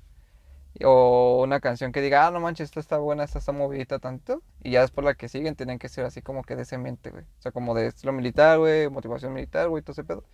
[0.84, 4.42] O una canción que diga, ah, no manches, esta está buena, esta está movidita tanto.
[4.62, 7.10] Y ya después la que siguen tienen que ser así como que de ese mente,
[7.10, 7.24] güey.
[7.24, 10.24] O sea, como de estilo militar, güey, motivación militar, güey, todo ese pedo.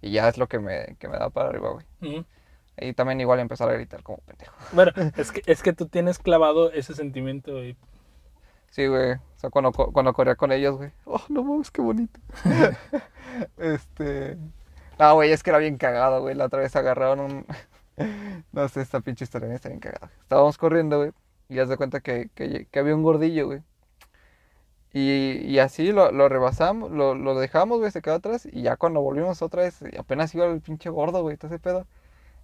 [0.00, 2.24] Y ya es lo que me, que me da para arriba, güey.
[2.78, 4.54] Y también igual empezar a gritar como pendejo.
[4.72, 7.76] Bueno, es que, es que tú tienes clavado ese sentimiento, güey.
[8.70, 9.12] Sí, güey.
[9.12, 10.90] O sea, cuando, cuando corría con ellos, güey.
[11.04, 12.18] Oh, no mames, qué bonito.
[13.58, 14.38] este.
[15.00, 16.34] No, güey, es que era bien cagado, güey.
[16.34, 17.46] La otra vez agarraron un.
[18.52, 20.10] no sé, esta pinche historia está bien cagada.
[20.20, 21.12] Estábamos corriendo, güey,
[21.48, 23.62] y haz de cuenta que, que, había un gordillo, güey.
[24.92, 28.46] Y, y así lo, lo rebasamos, lo, lo dejamos, güey, se quedó atrás.
[28.52, 31.86] Y ya cuando volvimos otra vez, apenas iba el pinche gordo, güey, todo ese pedo.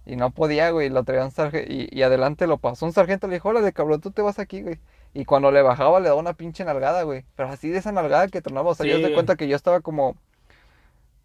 [0.07, 1.71] Y no podía, güey, lo traía un sargento.
[1.71, 4.39] Y, y, adelante lo pasó un sargento, le dijo, hola, de cabrón, tú te vas
[4.39, 4.79] aquí, güey.
[5.13, 7.23] Y cuando le bajaba, le daba una pinche nalgada, güey.
[7.35, 8.71] Pero así de esa nalgada que tronaba.
[8.71, 10.15] O sea, ya de cuenta que yo estaba como,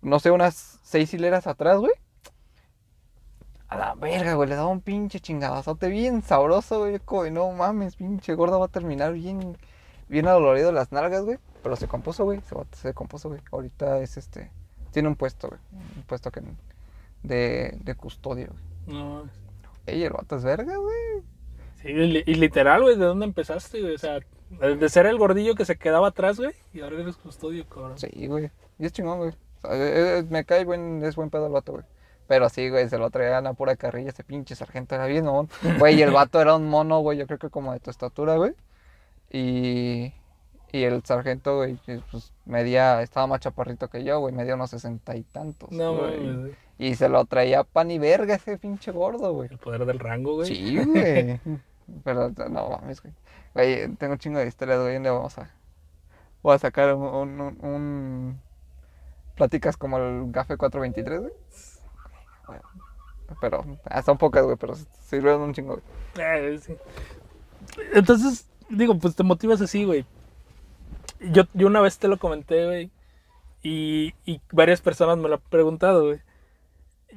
[0.02, 1.92] no sé, unas seis hileras atrás, güey.
[3.68, 6.98] A la verga, güey, le daba un pinche chingadazote bien sabroso, güey.
[6.98, 9.56] Como, no mames, pinche gordo va a terminar bien,
[10.08, 11.38] bien adolorido las nalgas, güey.
[11.62, 13.40] Pero se compuso, güey, se, se compuso, güey.
[13.50, 14.50] Ahorita es este,
[14.90, 15.60] tiene un puesto, güey.
[15.96, 16.42] Un puesto que,
[17.22, 18.98] de, de custodio, güey.
[18.98, 19.22] No.
[19.86, 21.22] Ey, el vato es verga, güey.
[21.80, 23.94] Sí, y literal, güey, ¿de dónde empezaste, güey?
[23.94, 27.66] O sea, de ser el gordillo que se quedaba atrás, güey, y ahora eres custodio,
[27.68, 27.98] cabrón.
[27.98, 28.50] Sí, güey.
[28.78, 29.32] Y es chingón, güey.
[29.70, 31.84] Eh, eh, me cae buen, es buen pedo el vato, güey.
[32.26, 34.10] Pero sí, güey, se lo traía a pura carrilla.
[34.10, 35.48] Ese pinche sargento era bien, ¿no?
[35.78, 38.36] Güey, y el vato era un mono, güey, yo creo que como de tu estatura,
[38.36, 38.54] güey.
[39.30, 40.12] Y,
[40.72, 41.78] y el sargento, güey,
[42.10, 45.70] pues medía, estaba más chaparrito que yo, güey, medía unos sesenta y tantos.
[45.72, 46.54] No, güey.
[46.78, 49.48] Y se lo traía pan y verga ese pinche gordo, güey.
[49.50, 50.48] El poder del rango, güey.
[50.48, 51.40] Sí, güey.
[52.04, 53.14] Pero no mames, güey.
[53.54, 55.50] Güey, tengo un chingo de historias, güey, donde vamos a.
[56.42, 58.40] Voy a sacar un, un, un,
[59.42, 61.32] Pláticas como el Gafe 423, güey.
[63.40, 65.80] Pero, ah, son pocas, güey, pero sirven un chingo,
[66.14, 66.24] güey.
[66.24, 66.60] Eh.
[67.92, 70.06] Entonces, digo, pues te motivas así, güey.
[71.18, 72.90] Yo, yo una vez te lo comenté, güey.
[73.64, 76.20] Y, y varias personas me lo han preguntado, güey.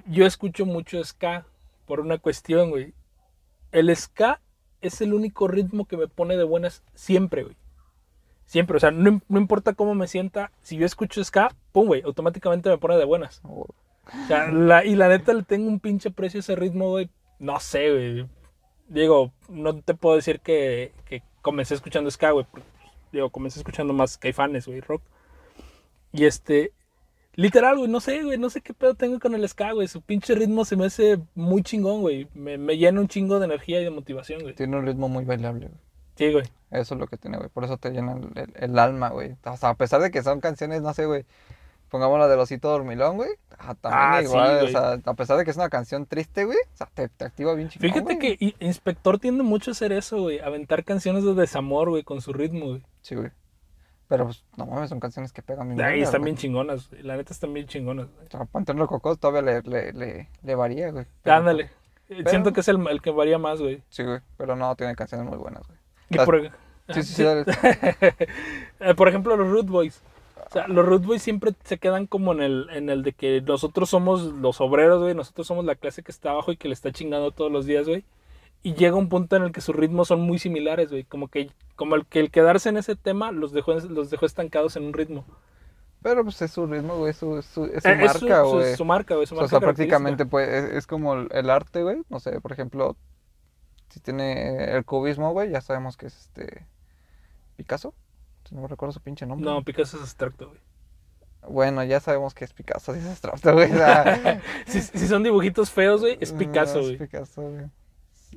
[0.07, 1.45] Yo escucho mucho ska
[1.85, 2.95] por una cuestión, güey.
[3.71, 4.41] El ska
[4.81, 7.55] es el único ritmo que me pone de buenas siempre, güey.
[8.45, 12.01] Siempre, o sea, no, no importa cómo me sienta, si yo escucho ska, pum, güey,
[12.03, 13.41] automáticamente me pone de buenas.
[13.43, 13.67] Oh,
[14.23, 17.09] O sea, la- y la neta le tengo un pinche precio a ese ritmo, güey.
[17.39, 18.27] No sé, güey.
[18.87, 22.45] Digo, no te puedo decir que, que comencé escuchando ska, güey.
[23.11, 25.01] Digo, comencé escuchando más caifanes, güey, rock.
[26.13, 26.71] Y este,
[27.33, 29.87] literal, güey, no sé, güey, no sé qué pedo tengo con el ska, güey.
[29.87, 32.27] Su pinche ritmo se me hace muy chingón, güey.
[32.35, 34.53] Me, me llena un chingo de energía y de motivación, güey.
[34.53, 35.79] Tiene un ritmo muy bailable, güey.
[36.15, 36.45] Sí, güey.
[36.71, 37.49] Eso es lo que tiene, güey.
[37.49, 39.35] Por eso te llena el, el- el alma, güey.
[39.45, 41.25] O sea, a pesar de que son canciones, no sé, güey.
[41.89, 43.29] Pongamos la del osito dormilón, güey.
[43.57, 46.43] Ah, también Ah, sí, igual, o sea, a pesar de que es una canción triste,
[46.43, 46.57] güey.
[46.73, 48.37] O sea, te, te activa bien chingón, Fíjate güey.
[48.37, 50.39] que Inspector tiende mucho a hacer eso, güey.
[50.39, 52.83] Aventar canciones de desamor, güey, con su ritmo, güey.
[53.01, 53.29] Sí, güey.
[54.07, 55.81] Pero, pues, no mames, son canciones que pegan bien.
[55.81, 56.31] Ahí están güey.
[56.33, 57.03] bien chingonas, güey.
[57.03, 58.27] La neta están bien chingonas, güey.
[58.27, 61.05] O sea, Panteón Rococó todavía le, le, le, le varía, güey.
[61.23, 61.69] Pero- Ándale.
[62.27, 63.81] Siento que es el, el que varía más, güey.
[63.89, 64.19] Sí, güey.
[64.37, 65.79] Pero no, tiene canciones muy buenas, güey.
[66.09, 66.51] Y Las- por,
[66.93, 67.23] Sí, sí, sí.
[68.79, 70.01] Eh, por ejemplo, los Root Boys.
[70.47, 73.41] O sea, los Root Boys siempre se quedan como en el, en el de que
[73.41, 75.15] nosotros somos los obreros, güey.
[75.15, 77.87] Nosotros somos la clase que está abajo y que le está chingando todos los días,
[77.87, 78.05] güey.
[78.61, 81.03] Y llega un punto en el que sus ritmos son muy similares, güey.
[81.03, 84.75] Como que, como el que el quedarse en ese tema los dejó, los dejó estancados
[84.75, 85.25] en un ritmo.
[86.03, 87.11] Pero, pues, es su ritmo, güey.
[87.11, 88.75] Es su, es su, es su Eh, su- marca, su- güey.
[88.75, 89.25] Su, marca, güey.
[89.27, 92.03] Su O sea, prácticamente pues, es, es como el arte, güey.
[92.09, 92.95] No sé, por ejemplo,
[93.95, 96.65] si tiene el cubismo, güey, ya sabemos que es este
[97.55, 97.93] Picasso.
[98.51, 99.49] No me recuerdo su pinche nombre.
[99.49, 100.59] No, Picasso es abstracto, güey.
[101.47, 103.71] Bueno, ya sabemos que es Picasso, dice abstracto, güey.
[103.71, 106.93] o sea, Si, si son dibujitos feos, güey, es Picasso, no, güey.
[106.95, 107.65] Es Picasso, güey.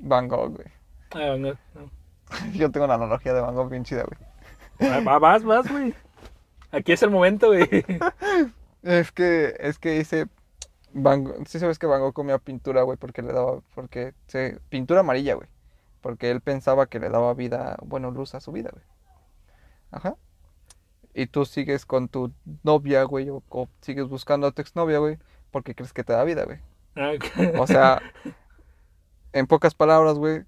[0.00, 0.68] Van Gogh, güey.
[1.10, 1.90] Ah, no, no.
[2.54, 4.90] Yo tengo una analogía de Van Gogh bien chida, güey.
[4.92, 5.92] Va- va- Vas, vas, güey.
[6.70, 7.68] Aquí es el momento, güey.
[8.84, 10.28] Es que, es que dice
[10.92, 14.58] Van Gogh, sí sabes que Van Gogh comía pintura, güey, porque le daba, porque, se,
[14.68, 15.48] pintura amarilla, güey,
[16.00, 18.84] porque él pensaba que le daba vida, bueno, luz a su vida, güey.
[19.90, 20.16] Ajá.
[21.14, 25.18] Y tú sigues con tu novia, güey, o, o sigues buscando a tu exnovia, güey,
[25.50, 26.58] porque crees que te da vida, güey.
[26.94, 27.60] Ah, ok.
[27.60, 28.00] O sea,
[29.32, 30.44] en pocas palabras, güey,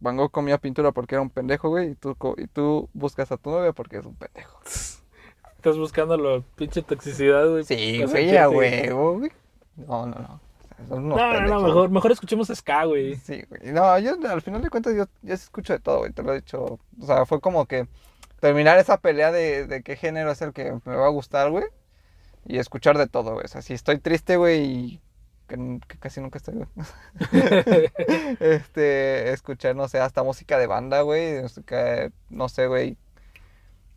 [0.00, 3.36] Van Gogh comía pintura porque era un pendejo, güey, y tú, y tú buscas a
[3.36, 4.60] tu novia porque es un pendejo.
[5.56, 7.64] Estás buscando la pinche toxicidad, güey.
[7.64, 9.32] Sí, güey, a huevo, güey.
[9.86, 10.40] No, no, no.
[10.90, 13.16] No, no, no, mejor, mejor escuchemos ska, güey.
[13.16, 13.72] Sí, güey.
[13.72, 16.12] No, yo al final de cuentas yo, yo escucho de todo, güey.
[16.12, 16.78] Te lo he dicho.
[17.00, 17.88] O sea, fue como que
[18.40, 21.64] terminar esa pelea de, de qué género es el que me va a gustar, güey.
[22.46, 23.44] Y escuchar de todo, güey.
[23.44, 25.00] O sea, si estoy triste, güey, y
[25.48, 26.68] que, casi nunca estoy, güey.
[28.40, 31.42] este, escuchar, no sé, hasta música de banda, güey.
[31.42, 32.96] música, No sé, güey.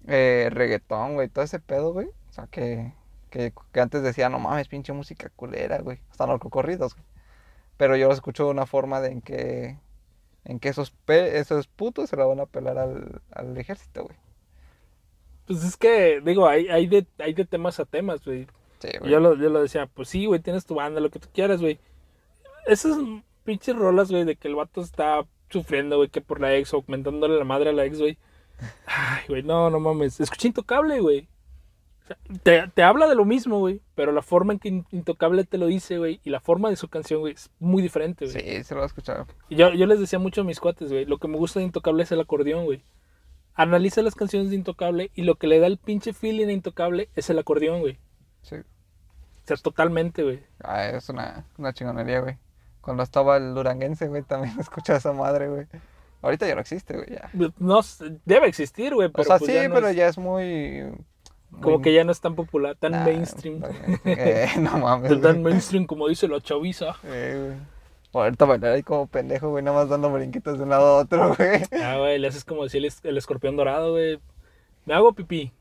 [0.07, 1.29] Eh, reggaetón, güey.
[1.29, 2.07] Todo ese pedo, güey.
[2.07, 2.93] O sea, que,
[3.31, 5.99] que, que antes decía, no mames, pinche música culera, güey.
[6.11, 7.05] Hasta narcocorridos, güey.
[7.77, 9.79] Pero yo lo escucho de una forma de en que,
[10.45, 14.17] en que esos, pe- esos putos se la van a pelar al, al ejército, güey.
[15.47, 18.45] Pues es que, digo, hay, hay, de, hay de temas a temas, güey.
[18.79, 19.11] Sí, güey.
[19.11, 21.61] Yo lo, yo lo decía, pues sí, güey, tienes tu banda, lo que tú quieras,
[21.61, 21.79] güey.
[22.67, 22.97] Esas
[23.43, 26.77] pinches rolas, güey, de que el vato está sufriendo, güey, que por la ex, o
[26.77, 28.17] aumentándole la madre a la ex, güey.
[28.85, 30.19] Ay, güey, no, no mames.
[30.19, 31.27] Escucha Intocable, güey.
[32.43, 35.57] Te, te habla de lo mismo, güey, pero la forma en que In- Intocable te
[35.57, 38.39] lo dice, güey, y la forma de su canción, güey, es muy diferente, güey.
[38.39, 39.25] Sí, se lo escuchar.
[39.49, 41.65] Y yo, yo les decía mucho a mis cuates, güey, lo que me gusta de
[41.65, 42.83] Intocable es el acordeón, güey.
[43.53, 47.09] Analiza las canciones de Intocable y lo que le da el pinche feeling a Intocable
[47.15, 47.99] es el acordeón, güey.
[48.41, 48.55] Sí.
[48.55, 50.39] O sea, totalmente, güey.
[50.63, 52.37] Ah, es una, una chingonería, güey.
[52.79, 55.67] Cuando estaba el duranguense, güey, también escuchaba esa madre, güey.
[56.23, 57.29] Ahorita ya no existe, güey, ya.
[57.57, 60.07] No, sé, debe existir, güey, pero o sea, pues sí, ya no pero es- ya
[60.07, 60.83] es muy...
[61.59, 63.61] como muy- que ya no es tan popular, tan Nah, mainstream.
[64.05, 66.95] eh, no mames, tan mainstream como dice la chaviza.
[67.03, 67.55] Eh,
[68.13, 68.23] güey.
[68.25, 71.33] Ahorita bailar ahí como pendejo, güey, nada más dando brinquitos de un lado a otro,
[71.37, 71.61] güey.
[71.81, 74.19] Ah, güey, le haces como decía el, es- el escorpión dorado, güey.
[74.85, 75.51] Me hago pipí.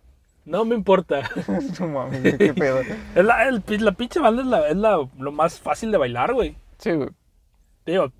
[0.47, 1.23] No me importa.
[1.81, 2.81] no mames, qué pedo.
[3.15, 6.33] Es la, el la pinche banda es, la, es la, lo más fácil de bailar,
[6.35, 6.57] güey.
[6.79, 7.11] Sí, güey.
[7.87, 8.11] Digo,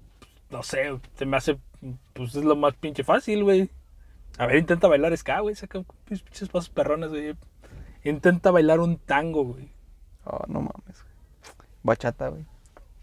[0.51, 1.59] no sé, se me hace,
[2.13, 3.71] pues es lo más pinche fácil, güey.
[4.39, 5.55] A ver, intenta bailar ska, güey.
[5.55, 7.35] Saca pinches pasos perrones, güey.
[8.05, 9.71] Intenta bailar un tango, güey.
[10.25, 11.15] Oh, no mames, güey.
[11.83, 12.47] Bachata, güey.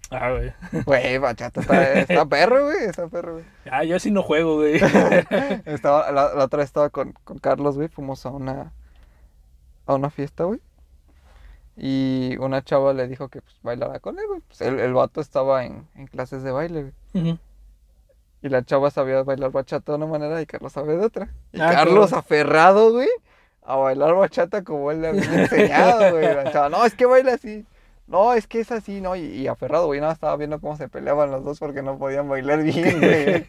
[0.09, 0.53] Ah, güey.
[0.85, 3.45] Güey, bachata está, está perro, güey, está perro, güey.
[3.69, 4.75] Ah, yo así no juego, güey.
[5.65, 8.71] Estaba, la, la otra vez estaba con, con Carlos, güey, fuimos a una,
[9.85, 10.61] a una fiesta, güey.
[11.75, 14.39] Y una chava le dijo que pues bailara con él, güey.
[14.47, 17.39] Pues el, el vato estaba en, en clases de baile, güey.
[18.41, 21.33] Y la chava sabía bailar bachata de una manera y Carlos sabía de otra.
[21.51, 23.09] Y Ah, Carlos aferrado, güey,
[23.67, 26.25] a bailar bachata como él le había enseñado, güey.
[26.71, 27.65] No, es que baila así.
[28.07, 29.17] No, es que es así, ¿no?
[29.17, 32.29] Y, y aferrado, güey, nada, estaba viendo cómo se peleaban los dos porque no podían
[32.29, 33.45] bailar bien, güey.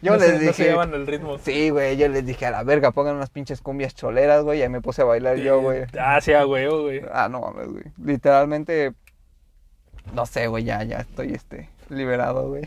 [0.00, 1.36] Yo no les se, no se dije, llevan el ritmo.
[1.36, 4.62] sí, güey, yo les dije, a la verga, pongan unas pinches cumbias choleras, güey, y
[4.62, 5.84] ahí me puse a bailar yo, güey.
[6.00, 7.02] Ah, sí, a huevo, güey.
[7.12, 7.84] Ah, no mames, güey.
[8.02, 8.94] Literalmente,
[10.14, 12.64] no sé, güey, ya, ya estoy, este, liberado, güey.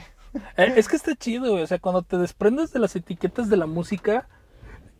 [0.57, 1.63] Eh, Es que está chido, güey.
[1.63, 4.27] O sea, cuando te desprendes de las etiquetas de la música,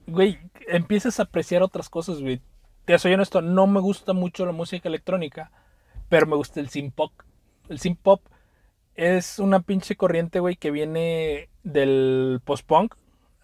[0.08, 2.42] güey, empiezas a apreciar otras cosas, güey.
[2.86, 5.52] Te soy honesto, no me gusta mucho la música electrónica,
[6.10, 7.12] pero me gusta el synth pop.
[7.70, 8.22] El synth pop
[8.96, 12.96] es una pinche corriente, güey, que viene del post-punk.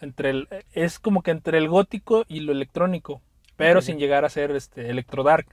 [0.02, 3.22] Entre el, es como que entre el gótico y lo electrónico,
[3.56, 5.48] pero sin llegar a ser este electro dark.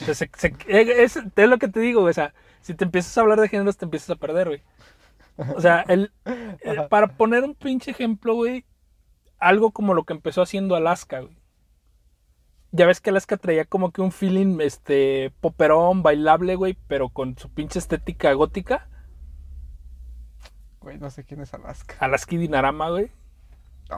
[0.00, 2.10] O sea, se- se- es, es lo que te digo, güey.
[2.10, 4.62] O sea, si te empiezas a hablar de géneros, te empiezas a perder, güey.
[5.56, 6.88] O sea, el, eh, Ajá.
[6.88, 8.64] para poner un pinche ejemplo, güey,
[9.40, 11.36] algo como lo que empezó haciendo Alaska, güey.
[12.72, 17.36] Ya ves que Alaska traía como que un feeling, este, poperón, bailable, güey, pero con
[17.36, 18.88] su pinche estética gótica.
[20.80, 21.96] Güey, no sé quién es Alaska.
[21.98, 23.10] Alaska y Dinarama, güey.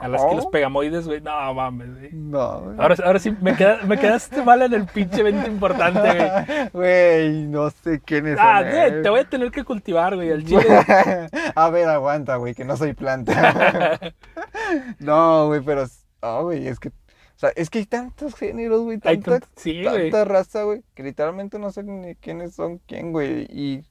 [0.01, 0.51] Alaska y los No.
[0.51, 1.21] pegamoides, güey.
[1.21, 2.09] No mames, güey.
[2.13, 2.75] No, güey.
[2.79, 6.69] Ahora, ahora sí, me, queda- me quedaste mal en el pinche evento importante, güey.
[6.73, 8.37] Güey, no sé quién es.
[8.39, 10.65] Ah, güey, te voy a tener que cultivar, güey, al chile.
[11.55, 13.99] a ver, aguanta, güey, que no soy planta.
[14.99, 15.85] no, güey, pero.
[16.21, 16.89] Ah, güey, es que.
[16.89, 18.99] O sea, es que hay tantos géneros, güey.
[19.03, 20.11] Hay Tanta, tant- sí, güey.
[20.11, 20.83] tanta raza, güey.
[20.93, 23.47] Que literalmente no sé ni quiénes son quién, güey.
[23.49, 23.83] Y,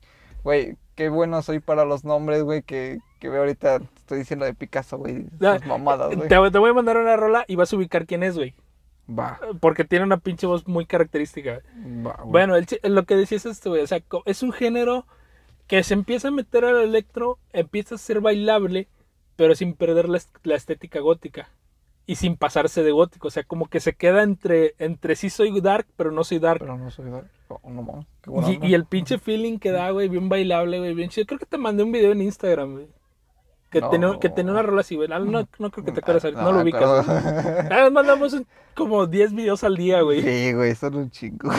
[0.42, 2.62] güey, qué bueno soy para los nombres, güey.
[2.62, 3.76] Que, que veo ahorita.
[3.96, 5.26] Estoy diciendo de Picasso, güey.
[5.40, 6.28] Ah, Sus mamadas, güey.
[6.28, 8.54] Te, te voy a mandar una rola y vas a ubicar quién es, güey.
[9.08, 11.60] Va, Porque tiene una pinche voz muy característica.
[12.04, 12.30] va, güey.
[12.32, 13.82] Bueno, el lo que decías esto, güey.
[13.82, 15.06] O sea, es un género
[15.68, 18.88] que se empieza a meter al electro, empieza a ser bailable,
[19.36, 21.48] pero sin perder la, est- la estética gótica.
[22.04, 23.28] Y sin pasarse de gótico.
[23.28, 26.58] O sea, como que se queda entre, entre sí soy dark, pero no soy dark.
[26.58, 27.06] Pero no soy.
[27.48, 28.04] Oh, no.
[28.22, 31.26] Qué Y, y el pinche feeling que da, güey, bien bailable, güey, bien chido.
[31.28, 32.86] Creo que te mandé un video en Instagram, güey.
[33.72, 33.88] Que, No.
[33.90, 35.08] tenía, que tenía una rola así, güey.
[35.10, 36.82] Ah, No, no creo que te ahorita, no, me lo ubicas.
[36.82, 37.68] acuerdo.
[37.70, 40.22] Ah, mandamos un- como 10 videos al día, güey.
[40.22, 41.50] Sí, güey, son un chingo.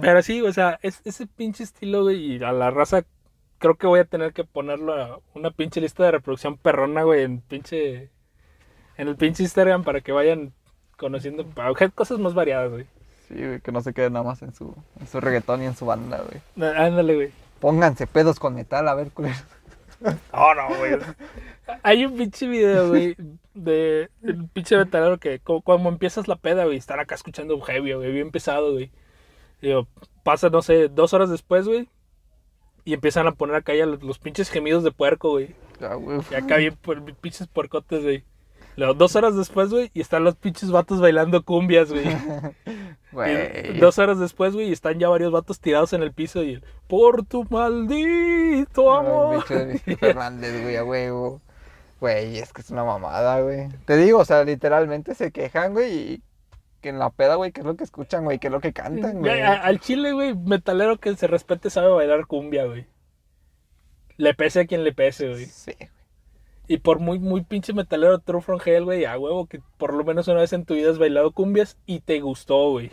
[0.00, 3.02] Pero sí, o sea, es, ese pinche estilo, güey, y a la raza
[3.58, 7.22] creo que voy a tener que ponerlo a una pinche lista de reproducción perrona, güey,
[7.24, 8.10] en pinche...
[8.96, 10.52] En el pinche Instagram para que vayan
[10.98, 11.46] conociendo
[11.94, 12.84] cosas más variadas, güey.
[13.28, 15.74] Sí, güey, que no se quede nada más en su, en su reggaetón y en
[15.74, 16.40] su banda, güey.
[16.70, 17.30] Ah, Ándale, güey.
[17.60, 19.34] Pónganse pedos con metal, a ver, culero.
[20.32, 20.92] Oh, no, güey.
[21.82, 23.16] Hay un pinche video, güey,
[23.54, 27.62] de el pinche metalero que cu- cuando empiezas la peda, güey, están acá escuchando un
[27.62, 28.90] heavy, güey, bien pesado, güey.
[29.60, 29.86] Digo,
[30.22, 31.88] pasa, no sé, dos horas después, güey,
[32.84, 35.54] y empiezan a poner acá ya los, los pinches gemidos de puerco, güey.
[35.80, 36.20] Güey.
[36.30, 36.76] Y acá bien
[37.20, 38.24] pinches puercotes, güey.
[38.80, 42.06] Luego, dos horas después, güey, y están los pinches vatos bailando cumbias, güey.
[43.78, 46.64] Dos horas después, güey, y están ya varios vatos tirados en el piso y el,
[46.86, 49.36] por tu maldito Ay, amor.
[49.36, 51.42] bicho de Fernández, güey, a huevo.
[52.00, 53.68] Güey, es que es una mamada, güey.
[53.84, 56.22] Te digo, o sea, literalmente se quejan, güey, y
[56.80, 58.72] que en la peda, güey, que es lo que escuchan, güey, que es lo que
[58.72, 59.42] cantan, güey.
[59.42, 62.86] Al chile, güey, metalero que se respete sabe bailar cumbia, güey.
[64.16, 65.44] Le pese a quien le pese, güey.
[65.44, 65.99] Sí, güey.
[66.70, 70.04] Y por muy, muy pinche metalero True from Hell, güey, a huevo que por lo
[70.04, 72.92] menos una vez en tu vida has bailado cumbias y te gustó, güey.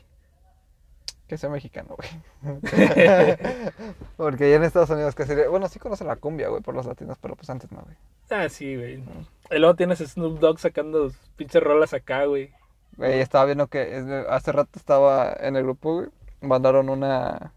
[1.28, 2.10] Que sea mexicano, güey.
[4.18, 5.48] Porque ya en Estados Unidos sería...
[5.50, 7.96] Bueno, sí conocen la cumbia, güey, por los latinos, pero pues antes no, güey.
[8.32, 9.04] Ah, sí, güey.
[9.52, 12.50] Y luego tienes Snoop Dogg sacando pinches rolas acá, güey.
[12.96, 16.08] Güey, estaba viendo que es- hace rato estaba en el grupo, güey.
[16.42, 17.54] Mandaron una.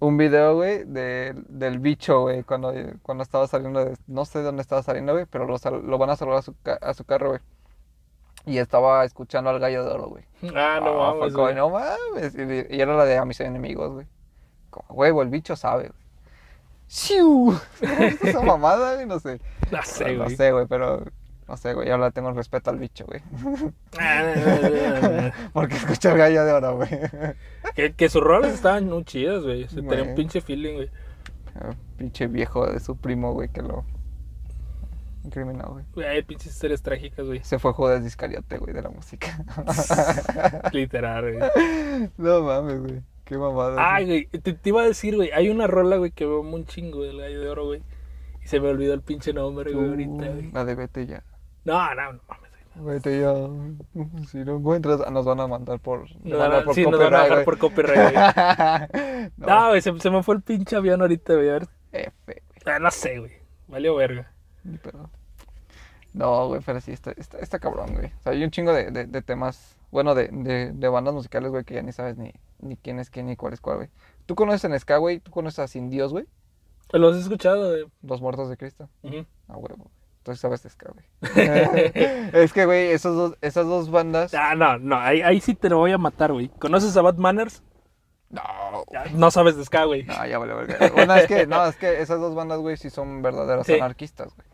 [0.00, 2.72] Un video, güey, de- del bicho, güey, cuando,
[3.02, 3.96] cuando estaba saliendo de.
[4.06, 6.42] No sé de dónde estaba saliendo, güey, pero lo, sal- lo van a salvar a
[6.42, 7.40] su, a su carro, güey.
[8.46, 10.24] Y estaba escuchando al gallo de oro, güey.
[10.56, 11.54] Ah, no Ah, fue mames, como, güey.
[11.54, 12.34] no mames.
[12.34, 14.06] Y, y era la de a mis enemigos, güey.
[14.70, 16.00] Como, huevo, el bicho sabe, güey.
[16.86, 17.54] ¡Siu!
[18.22, 19.40] Esa mamada, güey, no sé.
[19.70, 20.36] No sé, no güey.
[20.36, 21.04] sé, güey, pero.
[21.50, 23.20] No sé, güey, ahora tengo el respeto al bicho, güey.
[25.52, 26.88] Porque escucha el gallo de oro, güey.
[27.74, 29.66] que, que sus rolas estaban muy chidas, güey.
[29.66, 30.90] Se tenía un pinche feeling, güey.
[31.56, 33.84] Ah, Pinche viejo de su primo, güey, que lo
[35.24, 35.84] incriminó, güey.
[35.92, 37.40] Güey, Hay pinches historias trágicas, güey.
[37.42, 39.26] Se fue Judas Iscariote, güey, de la música.
[40.72, 42.10] Literal, güey.
[42.16, 43.02] no mames, güey.
[43.24, 43.74] Qué mamada.
[43.92, 45.32] Ay, güey, te, te iba a decir, güey.
[45.32, 47.82] Hay una rola, güey, que veo un chingo del gallo de oro, güey.
[48.40, 50.46] Y se me olvidó el pinche nombre, güey, ahorita, güey.
[50.46, 51.24] Uh, La de vete ya.
[51.64, 53.00] No, no, no mames, güey.
[53.00, 53.54] Te yo,
[54.30, 57.14] si no encuentras, nos van a mandar por, nos van a, por sí, nos van
[57.14, 59.30] a dejar por copyright, güey.
[59.36, 61.48] no, güey, se, se, me fue el pinche avión ahorita, güey.
[61.50, 61.68] A ver.
[61.92, 62.38] F, güey.
[62.66, 63.32] Ah, no sé, güey.
[63.68, 64.32] Valió verga.
[64.64, 65.10] Ni pedo.
[66.12, 68.06] No, güey, pero sí, está, está, está, cabrón, güey.
[68.06, 71.50] O sea, hay un chingo de, de, de temas, bueno, de, de, de, bandas musicales,
[71.50, 73.88] güey, que ya ni sabes ni, ni quién es quién ni cuál es cuál, güey.
[74.26, 75.20] ¿Tú conoces en Ska, güey?
[75.20, 76.26] ¿Tú conoces a Sin Dios, güey?
[76.92, 77.84] Los he escuchado, güey.
[78.02, 78.88] Los Muertos de Cristo.
[79.48, 79.90] Ah, huevo.
[80.20, 81.06] Entonces sabes de Ska, güey.
[82.34, 84.34] es que, güey, esos dos, esas dos bandas.
[84.34, 86.48] Ah, no, no, ahí, ahí sí te lo voy a matar, güey.
[86.48, 87.62] ¿Conoces a Bad Manners?
[88.28, 88.42] No.
[89.14, 90.04] No sabes de Ska, güey.
[90.04, 90.90] No, ya vale, verga.
[90.92, 93.74] Bueno, es que, no, es que esas dos bandas, güey, sí son verdaderas sí.
[93.74, 94.46] anarquistas, güey.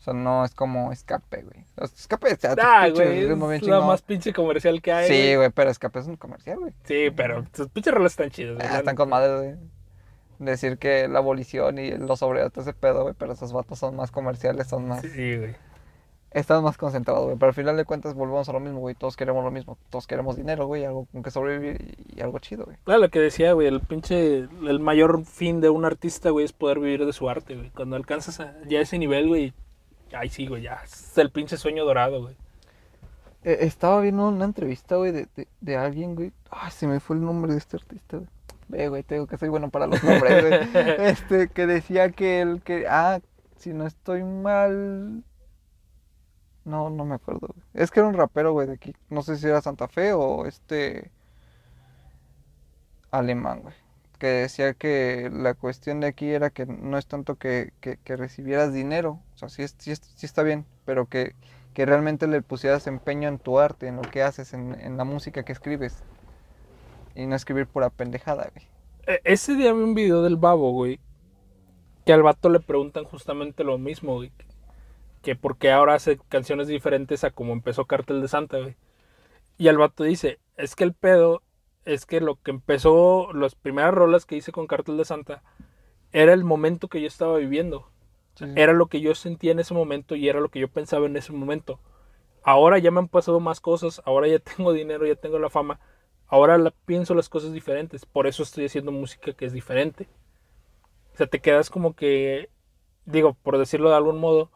[0.00, 1.64] O sea, no es como escape, güey.
[1.76, 5.08] Escape es ah, güey, es la más pinche comercial que hay.
[5.08, 6.72] Sí, güey, pero escape es un comercial, güey.
[6.84, 8.68] Sí, pero sus pinches roles están chidos, güey.
[8.70, 9.70] Ah, están con madre, güey.
[10.40, 14.10] Decir que la abolición y los obreros, ese pedo, güey, pero esos vatos son más
[14.10, 15.02] comerciales, son más.
[15.02, 15.54] Sí, güey.
[16.30, 17.36] Están más concentrados, güey.
[17.36, 18.94] Pero al final de cuentas volvemos a lo mismo, güey.
[18.94, 19.76] Todos queremos lo mismo.
[19.90, 20.86] Todos queremos dinero, güey.
[20.86, 22.78] Algo con que sobrevivir y algo chido, güey.
[22.84, 23.66] Claro, lo que decía, güey.
[23.66, 24.48] El pinche.
[24.66, 27.68] El mayor fin de un artista, güey, es poder vivir de su arte, güey.
[27.70, 29.52] Cuando alcanzas a, ya ese nivel, güey.
[30.12, 30.62] Ay, sí, güey.
[30.62, 30.80] Ya.
[30.84, 32.34] Es el pinche sueño dorado, güey.
[33.44, 36.32] Eh, estaba viendo una entrevista, güey, de, de, de, alguien, güey.
[36.48, 38.28] Ay, se me fue el nombre de este artista, güey.
[38.70, 40.84] Ve, güey, te digo que soy bueno para los nombres, güey.
[41.08, 42.86] este, que decía que el que.
[42.88, 43.20] Ah,
[43.56, 45.24] si no estoy mal.
[46.64, 47.48] No, no me acuerdo.
[47.48, 47.64] Güey.
[47.74, 48.94] Es que era un rapero, güey, de aquí.
[49.08, 51.10] No sé si era Santa Fe o este.
[53.10, 53.74] Alemán, güey.
[54.18, 58.16] Que decía que la cuestión de aquí era que no es tanto que, que, que
[58.16, 59.20] recibieras dinero.
[59.34, 61.34] O sea, sí, es, sí, sí, está bien, pero que,
[61.74, 65.04] que realmente le pusieras empeño en tu arte, en lo que haces, en, en la
[65.04, 66.04] música que escribes.
[67.14, 68.66] Y no escribir pura pendejada, güey.
[69.06, 71.00] E, Ese día vi un video del babo, güey.
[72.04, 74.32] Que al vato le preguntan justamente lo mismo, güey
[75.22, 78.76] que porque ahora hace canciones diferentes a como empezó Cartel de Santa, güey.
[79.58, 81.42] Y el vato dice, es que el pedo
[81.84, 85.42] es que lo que empezó, las primeras rolas que hice con Cartel de Santa,
[86.12, 87.90] era el momento que yo estaba viviendo.
[88.34, 88.46] Sí.
[88.56, 91.16] Era lo que yo sentía en ese momento y era lo que yo pensaba en
[91.16, 91.78] ese momento.
[92.42, 95.78] Ahora ya me han pasado más cosas, ahora ya tengo dinero, ya tengo la fama,
[96.30, 100.08] ahora la, pienso las cosas diferentes, por eso estoy haciendo música que es diferente.
[101.12, 102.48] O sea, te quedas como que,
[103.04, 104.50] digo, por decirlo de algún modo,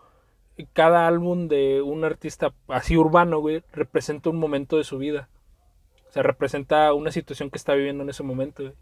[0.73, 5.29] cada álbum de un artista así urbano, güey, representa un momento de su vida.
[6.09, 8.75] O sea, representa una situación que está viviendo en ese momento, güey.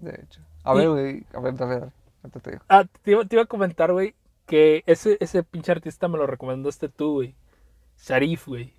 [0.00, 0.42] De hecho.
[0.64, 1.92] A ver, güey, a ver, dale, dale.
[2.42, 2.62] Te digo.
[2.68, 4.14] Ah, te iba, te iba, a comentar, güey,
[4.46, 7.34] que ese, ese pinche artista me lo recomendaste tú, güey.
[7.96, 8.74] Sharif, güey.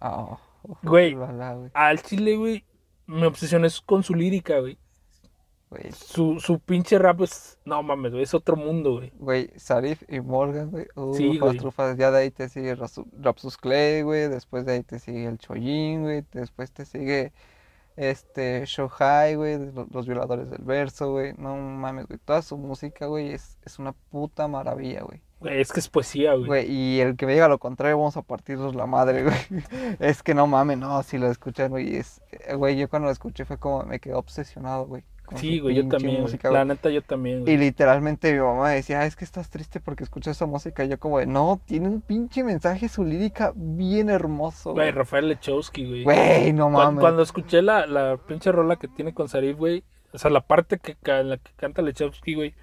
[0.00, 0.38] Oh,
[0.82, 1.16] güey,
[1.72, 2.64] al chile, güey,
[3.06, 4.78] me obsesioné con su lírica, güey.
[5.70, 5.92] Güey.
[5.92, 7.58] Su, su pinche rap es.
[7.64, 8.22] No mames, güey.
[8.22, 9.12] Es otro mundo, güey.
[9.16, 10.86] Güey, Sarif y Morgan, güey.
[10.94, 11.58] Uh, sí, güey.
[11.58, 11.96] Trufas.
[11.98, 14.28] Ya de ahí te sigue Rapsus Clay, güey.
[14.28, 16.24] Después de ahí te sigue el Choyin, güey.
[16.32, 17.32] Después te sigue
[17.96, 19.58] este Shohai, güey.
[19.72, 21.34] Los, los, violadores del verso, güey.
[21.36, 22.18] No mames, güey.
[22.18, 25.22] Toda su música, güey, es, es una puta maravilla, güey.
[25.40, 26.46] Güey, es que es poesía, güey.
[26.46, 29.62] Güey, y el que me diga lo contrario, vamos a partirnos la madre, güey.
[30.00, 31.96] es que no mames, no, si lo escuchan, güey.
[31.96, 32.20] Es,
[32.56, 35.04] güey, yo cuando lo escuché fue como me quedé obsesionado, güey.
[35.36, 36.22] Sí, güey, yo también.
[36.22, 37.42] Música, la neta, yo también.
[37.42, 37.54] Güey.
[37.54, 40.84] Y literalmente mi mamá decía, ah, es que estás triste porque escuchas esa música.
[40.84, 44.72] Y yo, como de, no, tiene un pinche mensaje, su lírica bien hermoso.
[44.72, 46.04] Güey, Rafael Lechowski, güey.
[46.04, 46.84] Güey, no mames.
[46.84, 50.40] Cuando, cuando, escuché la, la pinche rola que tiene con Sarif, güey, o sea, la
[50.40, 52.54] parte que, en la que canta Lechowski, güey.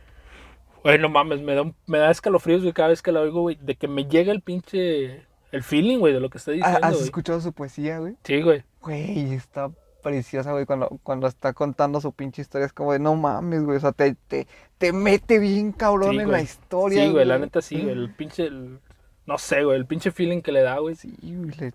[0.86, 3.57] Güey, no mames, me da, me da escalofríos, güey, cada vez que la oigo, güey,
[3.59, 5.25] de que me llega el pinche.
[5.51, 6.77] El feeling, güey, de lo que está diciendo.
[6.79, 8.17] ¿Has escuchado su poesía, güey?
[8.23, 8.63] Sí, güey.
[8.81, 9.71] Güey, está
[10.03, 13.77] preciosa, güey, cuando, cuando está contando su pinche historia, es como de, no mames, güey,
[13.77, 14.45] o sea, te, te,
[14.77, 16.38] te mete bien cabrón sí, en güey.
[16.38, 17.03] la historia.
[17.03, 18.79] Sí, güey, la neta sí, güey, el pinche, el,
[19.25, 20.93] no sé, güey, el pinche feeling que le da, güey.
[20.93, 21.73] Sí, güey,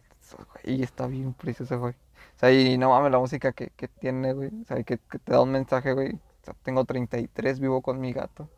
[0.62, 1.94] le, está bien preciosa, güey.
[1.94, 5.18] O sea, y no mames la música que, que tiene, güey, o sea, que, que,
[5.18, 6.12] te da un mensaje, güey.
[6.12, 8.48] O sea, tengo 33, vivo con mi gato.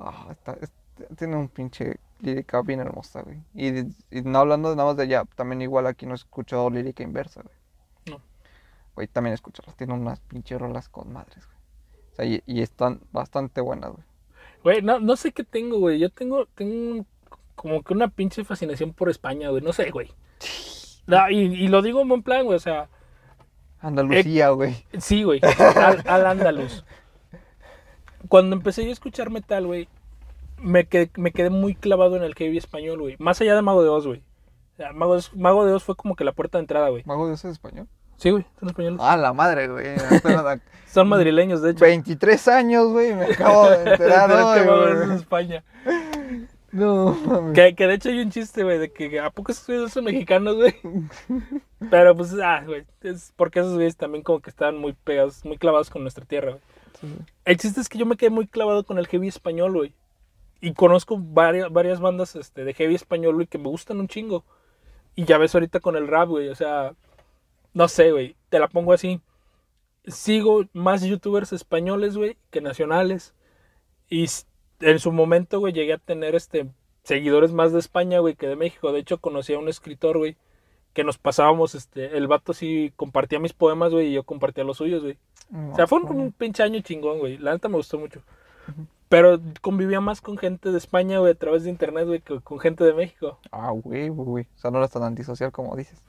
[0.00, 0.80] Ah, está, está,
[1.16, 3.42] tiene un pinche lírica bien hermosa, güey.
[3.54, 3.80] Y,
[4.10, 7.42] y, no hablando nada más de ella, también igual aquí no he escuchado lírica inversa,
[7.42, 7.54] güey.
[8.06, 8.22] No.
[8.94, 9.76] Güey, también escucharlas.
[9.76, 11.58] Tiene unas pinches rolas con madres, güey.
[12.12, 14.04] O sea, y, y están bastante buenas, güey.
[14.62, 15.98] Güey, no, no sé qué tengo, güey.
[15.98, 17.06] Yo tengo, tengo
[17.54, 19.62] como que una pinche fascinación por España, güey.
[19.62, 20.12] No sé, güey.
[21.06, 22.56] No, y, y, lo digo en buen plan, güey.
[22.56, 22.88] O sea.
[23.80, 24.72] Andalucía, güey.
[24.92, 25.40] Eh, sí, güey.
[25.76, 26.84] Al, al andaluz.
[28.28, 29.88] Cuando empecé yo a escuchar metal, güey,
[30.58, 33.16] me quedé, me quedé muy clavado en el heavy español, güey.
[33.18, 34.22] Más allá de Mago de Oz, güey.
[34.74, 37.02] O sea, Mago, de, Mago de Oz fue como que la puerta de entrada, güey.
[37.06, 37.88] ¿Mago de Oz es español?
[38.16, 39.00] Sí, güey, son españoles.
[39.02, 39.86] Ah, la madre, güey.
[40.86, 41.84] son madrileños, de hecho.
[41.84, 45.04] 23 años, güey, me acabo de enterar hoy, güey.
[45.04, 45.64] en España.
[46.72, 47.16] No.
[47.54, 50.04] Que, que de hecho hay un chiste, güey, de que a poco esos güeyes son
[50.04, 50.74] mexicanos, güey.
[51.90, 55.56] Pero pues, ah, güey, es porque esos güeyes también como que estaban muy pegados, muy
[55.56, 56.62] clavados con nuestra tierra, güey.
[57.44, 59.94] El chiste es que yo me quedé muy clavado con el heavy español, güey.
[60.60, 64.44] Y conozco varias, varias bandas este, de heavy español, güey, que me gustan un chingo.
[65.14, 66.94] Y ya ves ahorita con el rap, güey, o sea,
[67.72, 69.20] no sé, güey, te la pongo así.
[70.06, 73.34] Sigo más youtubers españoles, güey, que nacionales.
[74.08, 74.26] Y
[74.80, 76.68] en su momento, güey, llegué a tener este
[77.02, 78.92] seguidores más de España, güey, que de México.
[78.92, 80.36] De hecho, conocí a un escritor, güey,
[80.92, 84.78] que nos pasábamos, este, el vato sí compartía mis poemas, güey, y yo compartía los
[84.78, 85.18] suyos, güey.
[85.72, 87.38] O sea, fue un, un pinche año chingón, güey.
[87.38, 88.22] La neta me gustó mucho.
[89.08, 92.60] Pero convivía más con gente de España, güey, a través de internet, güey, que con
[92.60, 93.38] gente de México.
[93.50, 94.44] Ah, güey, güey, güey.
[94.54, 96.00] O sea, no eras tan antisocial como dices.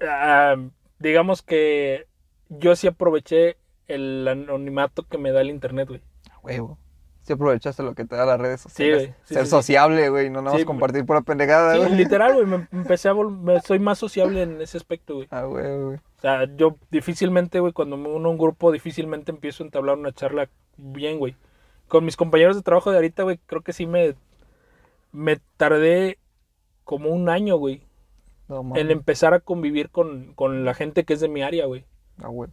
[0.00, 0.56] Ah,
[0.98, 2.06] digamos que
[2.48, 3.56] yo sí aproveché
[3.86, 6.00] el anonimato que me da el internet, güey.
[6.28, 6.78] Ah, huevo.
[7.30, 8.96] Sí aprovechaste lo que te da las redes Sí, sociales.
[8.98, 9.14] güey.
[9.24, 9.50] Sí, Ser sí, sí.
[9.50, 10.30] sociable, güey.
[10.30, 11.94] No nada más compartir pura pendejada, güey.
[11.94, 15.28] literal, güey, me empecé a volver, soy más sociable en ese aspecto, güey.
[15.30, 15.96] Ah, güey, güey.
[15.96, 19.96] O sea, yo difícilmente, güey, cuando me uno a un grupo, difícilmente empiezo a entablar
[19.96, 21.36] una charla bien, güey.
[21.88, 24.14] Con mis compañeros de trabajo de ahorita, güey, creo que sí me,
[25.12, 26.18] me tardé
[26.84, 27.82] como un año, güey,
[28.48, 31.84] No en empezar a convivir con, con la gente que es de mi área, güey.
[32.22, 32.50] Ah, güey.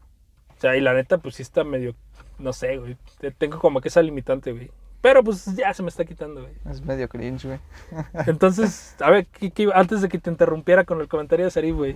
[0.55, 1.95] O sea, y la neta, pues sí está medio,
[2.39, 2.97] no sé, güey.
[3.19, 4.71] te- Tengo como que esa limitante, güey.
[5.01, 6.53] Pero pues ya se me está quitando, güey.
[6.69, 7.59] Es medio cringe, güey.
[8.27, 11.75] Entonces, a ver, ¿qué- qué- antes de que te interrumpiera con el comentario de Sarif,
[11.75, 11.91] güey.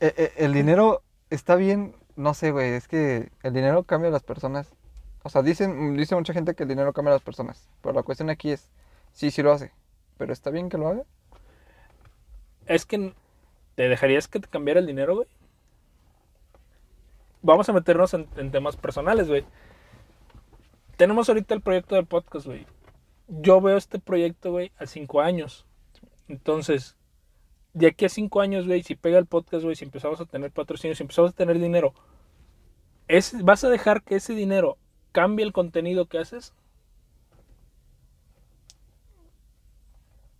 [0.00, 4.12] Eh, eh, el dinero está bien, no sé, güey, es que el dinero cambia a
[4.12, 4.74] las personas.
[5.22, 7.68] O sea, dicen, dice mucha gente que el dinero cambia a las personas.
[7.80, 8.68] Pero la cuestión aquí es,
[9.12, 9.70] sí, sí lo hace.
[10.18, 11.02] Pero está bien que lo haga.
[12.66, 13.14] Es que
[13.76, 15.28] te dejarías que te cambiara el dinero, güey.
[17.42, 19.44] Vamos a meternos en, temas personales, güey.
[20.96, 22.66] Tenemos ahorita el proyecto del podcast, güey.
[23.26, 25.66] Yo veo este proyecto, güey, a cinco años.
[26.28, 26.96] Entonces,
[27.72, 30.52] de aquí a cinco años, güey, si pega el podcast, güey, si empezamos a tener
[30.52, 31.94] patrocinios, si empezamos a tener dinero,
[33.08, 34.78] ¿es, ¿vas a dejar que ese dinero
[35.10, 36.54] cambie el contenido que haces?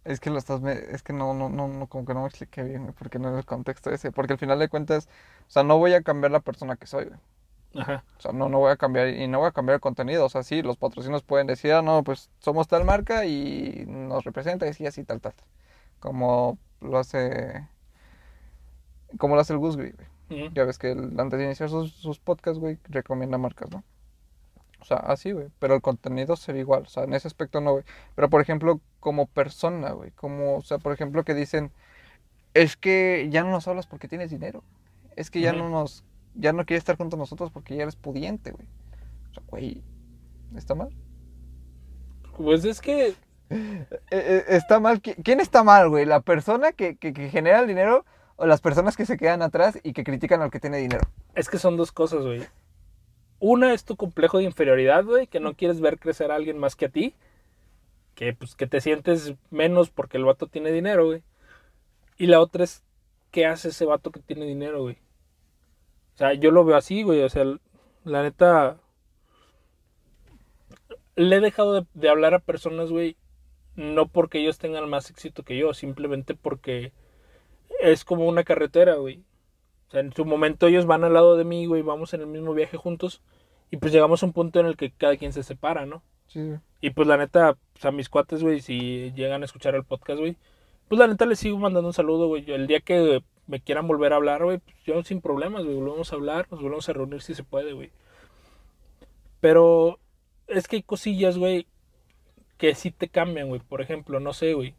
[0.04, 2.26] Es que lo estás, me- es que no, no, no, no, como que no me
[2.28, 4.10] expliqué bien, güey, porque no es el contexto ese.
[4.12, 5.08] Porque al final de cuentas,
[5.48, 7.20] o sea, no voy a cambiar la persona que soy, güey.
[7.74, 8.04] Ajá.
[8.18, 10.24] O sea, no, no voy a cambiar y no voy a cambiar el contenido.
[10.26, 14.24] O sea, sí, los patrocinios pueden decir, ah, no, pues somos tal marca y nos
[14.24, 15.34] representa y así, así, tal, tal.
[16.00, 17.68] Como lo hace,
[19.18, 19.92] como lo hace el Gus, güey.
[20.30, 20.54] Ujú.
[20.54, 23.84] Ya ves que él, antes de iniciar sus, sus podcasts, güey, recomienda marcas, ¿no?
[24.82, 25.48] O sea, así, güey.
[25.60, 26.82] Pero el contenido sería igual.
[26.82, 27.84] O sea, en ese aspecto no, güey.
[28.16, 30.10] Pero, por ejemplo, como persona, güey.
[30.12, 31.72] Como, o sea, por ejemplo, que dicen,
[32.54, 34.62] es que ya no nos hablas porque tienes dinero.
[35.16, 36.04] Es que ya no nos,
[36.34, 38.66] ya no quieres estar junto a nosotros porque ya eres pudiente, güey.
[39.30, 39.82] O sea, güey,
[40.56, 40.90] ¿está mal?
[42.36, 43.08] Pues es que
[43.50, 45.02] Eh, eh, está mal.
[45.02, 46.04] ¿Qui- ¿Quién está mal, güey?
[46.06, 48.04] ¿La persona que, que, que genera el dinero
[48.36, 51.06] o las personas que se quedan atrás y que critican al que tiene dinero?
[51.34, 52.42] Es que son dos cosas, güey.
[53.44, 56.76] Una es tu complejo de inferioridad, güey, que no quieres ver crecer a alguien más
[56.76, 57.12] que a ti.
[58.14, 61.24] Que pues que te sientes menos porque el vato tiene dinero, güey.
[62.18, 62.84] Y la otra es
[63.32, 64.98] qué hace ese vato que tiene dinero, güey.
[66.14, 67.20] O sea, yo lo veo así, güey.
[67.24, 67.44] O sea,
[68.04, 68.78] la neta.
[71.16, 73.16] Le he dejado de, de hablar a personas, güey.
[73.74, 76.92] No porque ellos tengan más éxito que yo, simplemente porque
[77.80, 79.24] es como una carretera, güey.
[79.92, 82.26] O sea, en su momento ellos van al lado de mí, güey, vamos en el
[82.26, 83.20] mismo viaje juntos.
[83.70, 86.02] Y pues llegamos a un punto en el que cada quien se separa, ¿no?
[86.28, 86.54] Sí.
[86.80, 90.18] Y pues la neta, pues a mis cuates, güey, si llegan a escuchar el podcast,
[90.18, 90.38] güey,
[90.88, 92.50] pues la neta les sigo mandando un saludo, güey.
[92.50, 96.10] El día que me quieran volver a hablar, güey, pues yo sin problemas, güey, volvemos
[96.10, 97.90] a hablar, nos volvemos a reunir si se puede, güey.
[99.40, 99.98] Pero
[100.46, 101.66] es que hay cosillas, güey,
[102.56, 103.60] que sí te cambian, güey.
[103.60, 104.74] Por ejemplo, no sé, güey.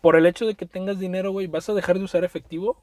[0.00, 2.82] Por el hecho de que tengas dinero, güey, ¿vas a dejar de usar efectivo?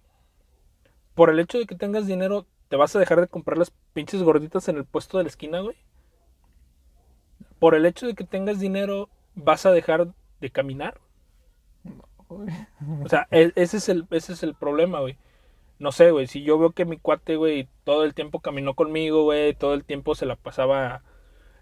[1.17, 4.23] Por el hecho de que tengas dinero, ¿te vas a dejar de comprar las pinches
[4.23, 5.75] gorditas en el puesto de la esquina, güey?
[7.59, 10.07] Por el hecho de que tengas dinero, ¿vas a dejar
[10.39, 10.99] de caminar?
[12.29, 12.47] Uy.
[13.05, 15.17] O sea, e- ese es el, ese es el problema, güey.
[15.79, 19.23] No sé, güey, si yo veo que mi cuate, güey, todo el tiempo caminó conmigo,
[19.23, 21.03] güey, todo el tiempo se la pasaba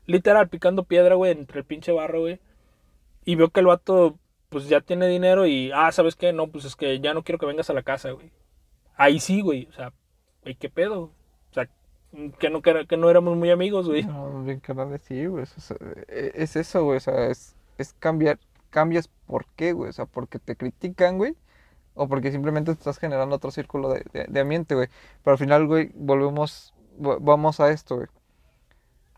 [0.07, 2.39] literal picando piedra, güey, entre el pinche barro, güey.
[3.25, 6.33] Y veo que el vato, pues ya tiene dinero y, ah, ¿sabes qué?
[6.33, 8.31] No, pues es que ya no quiero que vengas a la casa, güey.
[8.97, 9.93] Ahí sí, güey, o sea,
[10.43, 11.01] güey, ¿qué pedo?
[11.51, 11.69] O sea,
[12.39, 14.03] que no, que, que no éramos muy amigos, güey.
[14.03, 15.43] No, bien carnal, sí, güey.
[15.43, 15.71] Es, es-
[16.35, 16.97] es eso, güey.
[16.97, 18.39] O sea, es, es cambiar.
[18.69, 19.89] Cambias por qué, güey.
[19.89, 21.35] O sea, porque te critican, güey.
[21.95, 24.89] O porque simplemente te estás generando otro círculo de, de- ambiente, güey.
[25.23, 26.73] Pero al final, güey, volvemos.
[26.99, 28.07] vo- Vamos a esto, güey.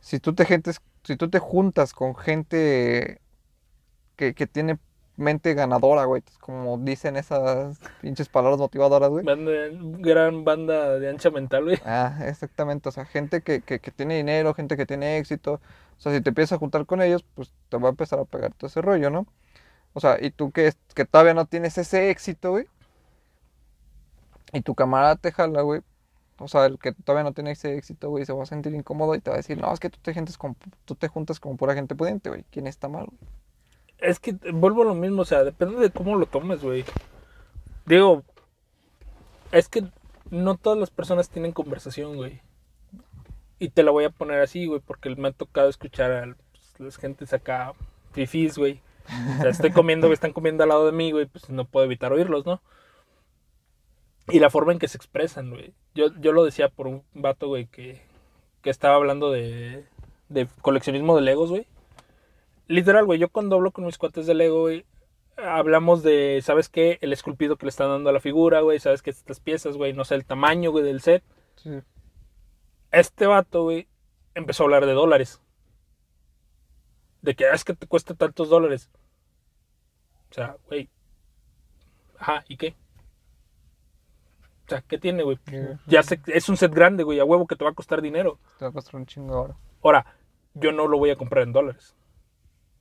[0.01, 3.19] Si tú te gentes, si tú te juntas con gente
[4.15, 4.77] que, que tiene
[5.17, 6.23] mente ganadora, güey.
[6.39, 9.25] Como dicen esas pinches palabras motivadoras, güey.
[9.99, 11.79] gran banda de ancha mental, güey.
[11.85, 12.89] Ah, exactamente.
[12.89, 15.53] O sea, gente que, que, que, tiene dinero, gente que tiene éxito.
[15.97, 18.25] O sea, si te empiezas a juntar con ellos, pues te va a empezar a
[18.25, 19.27] pegar todo ese rollo, ¿no?
[19.93, 22.67] O sea, y tú que, que todavía no tienes ese éxito, güey.
[24.53, 25.81] Y tu camarada te jala, güey.
[26.39, 29.15] O sea, el que todavía no tiene ese éxito, güey, se va a sentir incómodo
[29.15, 30.55] y te va a decir, no, es que tú te, juntas con,
[30.85, 32.45] tú te juntas con pura gente pudiente, güey.
[32.51, 33.17] ¿Quién está mal, güey?
[33.99, 36.85] Es que vuelvo a lo mismo, o sea, depende de cómo lo tomes, güey.
[37.85, 38.23] Digo,
[39.51, 39.85] es que
[40.29, 42.41] no todas las personas tienen conversación, güey.
[43.59, 46.35] Y te la voy a poner así, güey, porque me ha tocado escuchar a
[46.77, 47.73] las gentes acá,
[48.11, 48.81] fifís, güey.
[49.39, 52.13] O sea, estoy comiendo, están comiendo al lado de mí, güey, pues no puedo evitar
[52.13, 52.61] oírlos, ¿no?
[54.27, 55.73] Y la forma en que se expresan, güey.
[55.95, 58.01] Yo, yo lo decía por un vato, güey, que,
[58.61, 59.85] que estaba hablando de,
[60.29, 61.65] de coleccionismo de Legos, güey
[62.67, 64.85] literal, güey, yo cuando hablo con mis cuates de Lego, güey,
[65.37, 66.97] hablamos de, ¿sabes qué?
[67.01, 69.09] El esculpido que le están dando a la figura, güey, ¿sabes qué?
[69.09, 71.23] Estas piezas, güey, no sé, el tamaño, güey, del set.
[71.55, 71.79] Sí.
[72.91, 73.87] Este vato, güey,
[74.33, 75.41] empezó a hablar de dólares.
[77.21, 78.89] De que ah, es que te cuesta tantos dólares.
[80.31, 80.89] O sea, güey.
[82.17, 82.75] Ajá, ¿y qué?
[84.65, 85.39] O sea, ¿qué tiene, güey?
[85.87, 88.39] Ya sé, es un set grande, güey, a huevo que te va a costar dinero.
[88.59, 89.55] Te va a costar un chingo ahora.
[89.83, 90.05] Ahora,
[90.53, 91.95] yo no lo voy a comprar en dólares.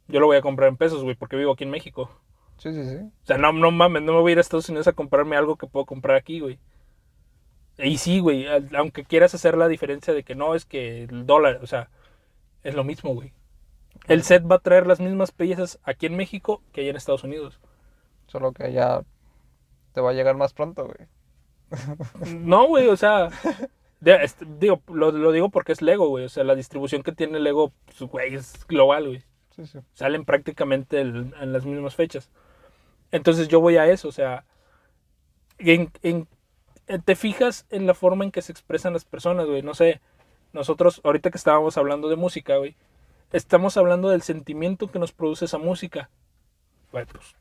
[0.08, 2.10] Yo lo voy a comprar en pesos, güey, porque vivo aquí en México.
[2.58, 2.96] Sí, sí, sí.
[2.96, 5.36] O sea, no, no mames, no me voy a ir a Estados Unidos a comprarme
[5.36, 6.58] algo que puedo comprar aquí, güey.
[7.78, 11.60] Y sí, güey, aunque quieras hacer la diferencia de que no, es que el dólar,
[11.62, 11.90] o sea,
[12.62, 13.32] es lo mismo, güey.
[14.08, 17.24] El set va a traer las mismas piezas aquí en México que allá en Estados
[17.24, 17.60] Unidos.
[18.26, 19.02] Solo que allá
[19.92, 21.08] te va a llegar más pronto, güey.
[22.38, 23.28] No, güey, o sea,
[24.00, 26.24] este, digo, lo, lo, digo porque es Lego, güey.
[26.24, 29.24] O sea, la distribución que tiene Lego, pues, güey, es global, güey.
[29.94, 32.30] Salen prácticamente en las mismas fechas.
[33.10, 34.44] Entonces yo voy a eso, o sea,
[35.58, 35.90] en,
[37.04, 39.62] te fijas en la forma en que se expresan las personas, güey.
[39.62, 40.00] No sé,
[40.52, 42.76] nosotros ahorita que estábamos hablando de música, güey,
[43.32, 46.10] estamos hablando del sentimiento que nos produce esa música.
[46.92, 47.36] Güey, pues,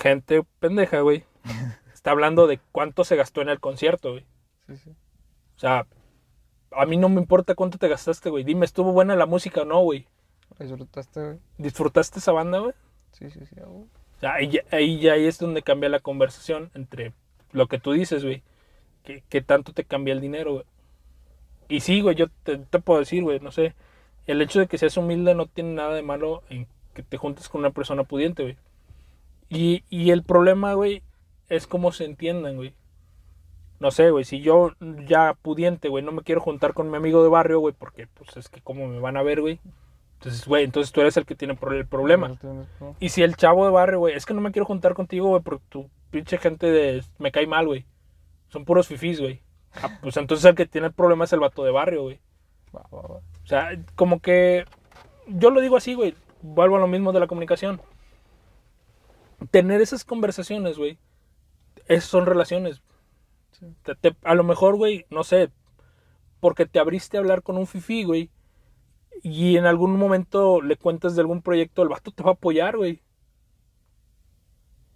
[0.00, 1.24] gente pendeja, güey.
[1.92, 4.24] Está hablando de cuánto se gastó en el concierto, güey.
[4.68, 5.86] O sea,
[6.70, 8.44] a mí no me importa cuánto te gastaste, güey.
[8.44, 10.06] Dime, ¿estuvo buena la música o no, güey?
[10.58, 11.38] ¿Disfrutaste, güey?
[11.58, 12.72] ¿Disfrutaste esa banda, güey?
[13.12, 13.56] Sí, sí, sí.
[14.22, 17.12] ahí, ahí ya es donde cambia la conversación entre
[17.52, 18.42] lo que tú dices, güey.
[19.30, 20.64] Que, tanto te cambia el dinero, güey.
[21.68, 23.74] Y sí, güey, yo te, puedo decir, güey, no sé.
[24.26, 27.48] El hecho de que seas humilde no tiene nada de malo en que te juntes
[27.48, 28.56] con una persona pudiente, güey.
[29.48, 31.02] Y, y el problema, güey,
[31.48, 32.74] es cómo se entiendan, güey.
[33.80, 34.72] No sé, güey, si yo
[35.06, 38.36] ya pudiente, güey, no me quiero juntar con mi amigo de barrio, güey, porque pues
[38.36, 39.60] es que cómo me van a ver, güey.
[40.18, 42.36] Entonces, güey, entonces tú eres el que tiene el problema.
[42.98, 45.42] Y si el chavo de barrio, güey, es que no me quiero juntar contigo, güey,
[45.42, 47.04] porque tu pinche gente de...
[47.18, 47.86] me cae mal, güey.
[48.48, 49.42] Son puros fifís, güey.
[49.74, 52.20] Ah, pues entonces el que tiene el problema es el vato de barrio, güey.
[52.72, 54.64] O sea, como que...
[55.28, 56.16] Yo lo digo así, güey.
[56.42, 57.80] Vuelvo a lo mismo de la comunicación.
[59.52, 60.98] Tener esas conversaciones, güey.
[61.86, 62.82] Esas son relaciones.
[64.24, 65.50] a lo mejor, güey, no sé,
[66.40, 68.30] porque te abriste a hablar con un fifí, güey
[69.22, 72.76] y en algún momento le cuentas de algún proyecto, el vato te va a apoyar,
[72.76, 73.00] güey.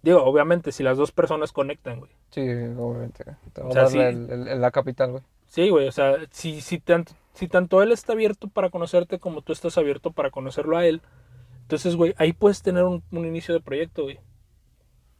[0.01, 2.11] Digo, obviamente, si las dos personas conectan, güey.
[2.29, 3.23] Sí, obviamente.
[3.61, 5.23] o sea, la capital, güey.
[5.47, 9.41] Sí, güey, o sea, si, si, tanto, si tanto él está abierto para conocerte como
[9.41, 11.01] tú estás abierto para conocerlo a él,
[11.61, 14.19] entonces, güey, ahí puedes tener un, inicio de proyecto, güey.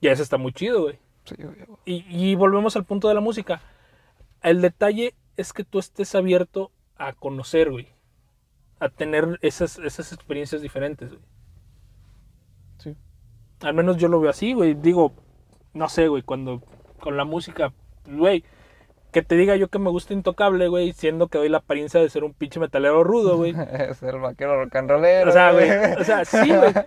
[0.02, 1.00] Y eso está muy chido, güey.
[1.24, 1.56] Sí, güey.
[1.86, 3.62] Y, y volvemos al punto de la música.
[4.42, 7.93] El detalle es que tú estés abierto a conocer, güey
[8.84, 11.22] a tener esas, esas experiencias diferentes, güey.
[12.80, 12.96] Sí.
[13.62, 14.74] Al menos yo lo veo así, güey.
[14.74, 15.14] Digo,
[15.74, 16.62] no sé, güey, cuando
[17.00, 17.74] con la música,
[18.06, 18.44] güey,
[19.12, 22.10] que te diga yo que me gusta Intocable, güey, siendo que doy la apariencia de
[22.10, 23.54] ser un pinche metalero rudo, güey.
[24.00, 25.30] ser vaquero rock and rollero.
[25.30, 26.74] O sea, güey, o sea, sí, güey.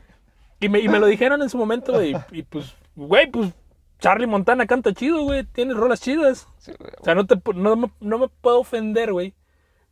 [0.58, 3.52] Y me, y me lo dijeron en su momento, güey, y pues, güey, pues
[3.98, 6.48] Charlie Montana canta chido, güey, tiene rolas chidas.
[6.56, 9.34] Sí, güey, o sea, no, te, no, no me puedo ofender, güey,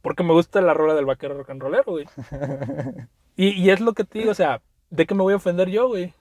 [0.05, 2.05] porque me gusta la rola del vaquero rock and rollero, güey.
[3.37, 5.89] y, es lo que te digo, o sea, ¿de qué me voy a ofender yo,
[5.89, 6.13] güey?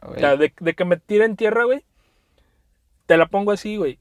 [0.00, 1.84] O sea, de, que me en tierra, güey.
[3.04, 3.98] Te la pongo así, güey.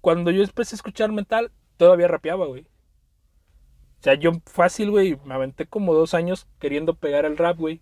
[0.00, 2.62] Cuando yo empecé a escuchar metal, todavía rapeaba, güey.
[2.62, 7.80] O sea, yo fácil, güey, me aventé como dos años queriendo pegar el rap, güey.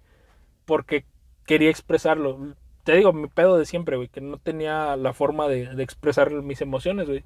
[0.67, 1.07] Porque
[1.47, 2.57] quería expresarlo.
[2.85, 6.31] Te digo, mi pedo de siempre, güey, que no tenía la forma de, de expresar
[6.31, 7.25] mis emociones, güey.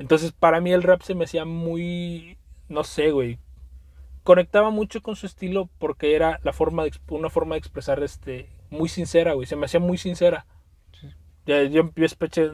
[0.00, 2.38] Entonces, para mí el rap se me hacía muy,
[2.70, 3.38] no sé, güey,
[4.22, 8.48] conectaba mucho con su estilo porque era la forma de, una forma de expresar este
[8.70, 9.46] muy sincera, güey.
[9.46, 10.46] Se me hacía muy sincera.
[11.44, 11.90] Ya, yo,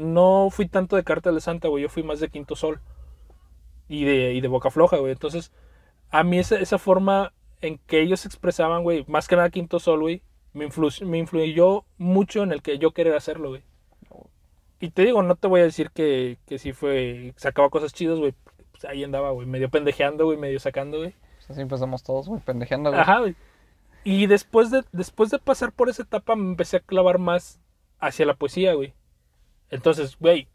[0.00, 1.84] no fui tanto de Carta de Santa, güey.
[1.84, 2.80] Yo fui más de Quinto Sol.
[3.88, 5.12] Y de, y de Boca Floja, güey.
[5.12, 5.52] Entonces,
[6.10, 9.78] a mí esa, esa forma en que ellos se expresaban, güey, más que nada Quinto
[9.78, 10.22] Sol, güey,
[10.52, 10.68] me,
[11.02, 13.62] me influyó mucho en el que yo quería hacerlo, güey.
[14.80, 18.18] Y te digo, no te voy a decir que, que sí fue, sacaba cosas chidas,
[18.18, 18.34] güey.
[18.72, 21.14] Pues ahí andaba, güey, medio pendejeando, güey, medio sacando, güey.
[21.36, 23.00] Pues así empezamos todos, güey, pendejeando, güey.
[23.00, 23.34] Ajá, güey.
[24.04, 27.58] Y después de, después de pasar por esa etapa me empecé a clavar más
[27.98, 28.94] hacia la poesía, güey.
[29.70, 30.48] Entonces, güey,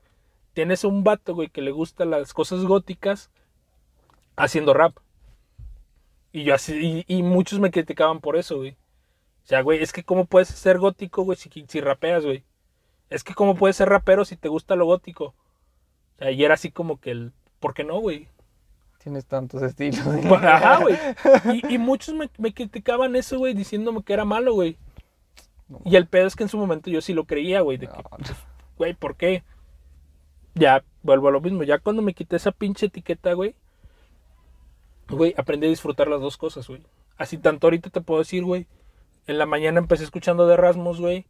[0.53, 3.32] tienes un vato, güey, que le gustan las cosas góticas
[4.36, 4.97] haciendo rap.
[6.32, 8.78] Y yo así, y, muchos me criticaban por eso, güey.
[9.43, 12.45] O sea, güey, es que cómo puedes ser gótico, güey, si, si rapeas, güey.
[13.12, 15.26] Es que cómo puedes ser rapero si te gusta lo gótico.
[15.26, 15.34] O
[16.18, 18.30] sea, y era así como que el, ¿por qué no, güey?
[19.03, 19.99] Tienes tantos estilos.
[20.41, 20.95] Ajá, güey.
[21.70, 24.78] Y, muchos me, criticaban eso, güey, diciéndome que era malo, güey.
[25.84, 27.78] Y el pedo es que en su momento yo sí lo creía, güey.
[27.78, 28.34] De que, pues,
[28.78, 29.43] güey, ¿por qué?
[30.55, 31.64] Ya, vuelvo a lo mismo.
[31.64, 33.55] Ya cuando me quité esa pinche etiqueta, güey,
[35.09, 36.82] güey, aprendí a disfrutar las dos cosas, güey.
[37.18, 38.68] Así tanto ahorita te puedo decir, güey.
[39.28, 41.26] En la mañana empecé escuchando de Erasmus, güey.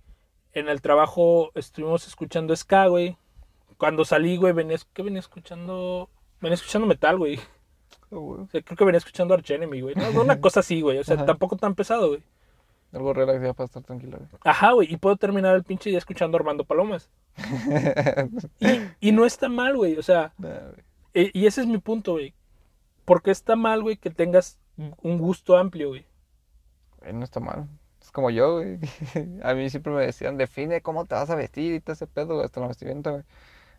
[0.54, 3.18] En el trabajo estuvimos escuchando ska, güey.
[3.78, 6.10] Cuando salí, güey, venía, ¿qué venía escuchando?
[6.41, 7.39] Venía escuchando metal, güey.
[8.12, 9.95] Oh, creo que venía escuchando Arch Enemy, güey.
[9.95, 10.97] No, una cosa así, güey.
[10.97, 12.24] O sea, tampoco tan pesado, güey.
[12.91, 14.30] Algo relax ya para estar tranquilo, güey.
[14.43, 14.93] Ajá, güey.
[14.93, 17.10] Y puedo terminar el pinche día escuchando Armando Palomas.
[18.60, 19.97] y, y, no está mal, güey.
[19.97, 20.34] O sea,
[21.14, 22.34] eh, y ese es mi punto, güey.
[23.06, 24.60] Porque está mal, güey, que tengas
[25.02, 26.06] un gusto amplio, güey.
[27.14, 27.68] No está mal.
[28.12, 28.80] Como yo, güey.
[29.43, 32.41] A mí siempre me decían, define cómo te vas a vestir y todo ese pedo,
[32.43, 33.24] hasta el vestimenta, güey.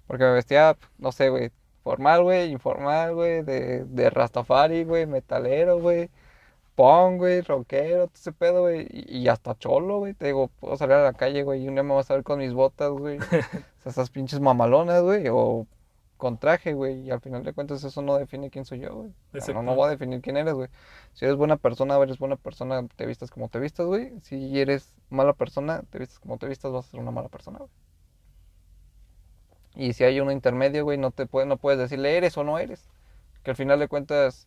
[0.06, 1.50] Porque me vestía, no sé, güey,
[1.82, 6.10] formal, güey, informal, güey, de, de Rastafari, güey, metalero, güey,
[6.74, 10.14] punk, güey, rockero, todo ese pedo, güey, y, hasta cholo, güey.
[10.14, 12.24] Te digo, puedo salir a la calle, güey, y un día me vas a ver
[12.24, 13.18] con mis botas, güey.
[13.84, 15.66] esas pinches mamalonas, güey, o
[16.22, 17.00] con traje, güey.
[17.00, 19.12] Y al final de cuentas eso no define quién soy yo, güey.
[19.54, 20.68] No, no voy a definir quién eres, güey.
[21.14, 24.12] Si eres buena persona, eres buena persona, te vistas como te vistas, güey.
[24.22, 27.58] Si eres mala persona, te vistas como te vistas, vas a ser una mala persona,
[27.58, 27.70] güey.
[29.74, 32.60] Y si hay un intermedio, güey, no, te puede, no puedes decirle eres o no
[32.60, 32.88] eres.
[33.42, 34.46] Que al final de cuentas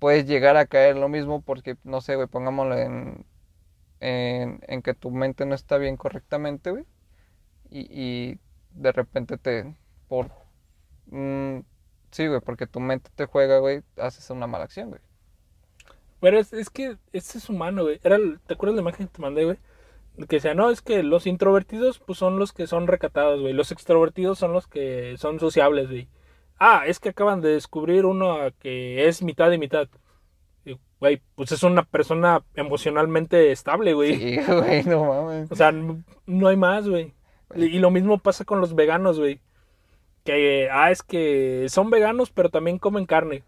[0.00, 3.24] puedes llegar a caer lo mismo porque, no sé, güey, pongámoslo en,
[4.00, 6.84] en, que tu mente no está bien correctamente, güey.
[7.70, 8.40] Y, y
[8.72, 9.76] de repente te,
[10.08, 10.39] por
[11.10, 11.60] Mm,
[12.10, 15.00] sí, güey, porque tu mente te juega, güey, haces una mala acción, güey.
[16.20, 18.00] Pero es, es que ese es humano, güey.
[18.02, 19.58] Era, ¿Te acuerdas de la imagen que te mandé, güey?
[20.28, 23.54] Que decía, no, es que los introvertidos, pues son los que son recatados, güey.
[23.54, 26.08] Los extrovertidos son los que son sociables, güey.
[26.58, 29.88] Ah, es que acaban de descubrir uno que es mitad y mitad.
[31.00, 34.16] Güey, pues es una persona emocionalmente estable, güey.
[34.18, 35.50] Sí, güey, no mames.
[35.50, 37.14] O sea, no hay más, güey.
[37.56, 39.40] Y lo mismo pasa con los veganos, güey
[40.30, 43.42] que, ah, es que son veganos, pero también comen carne.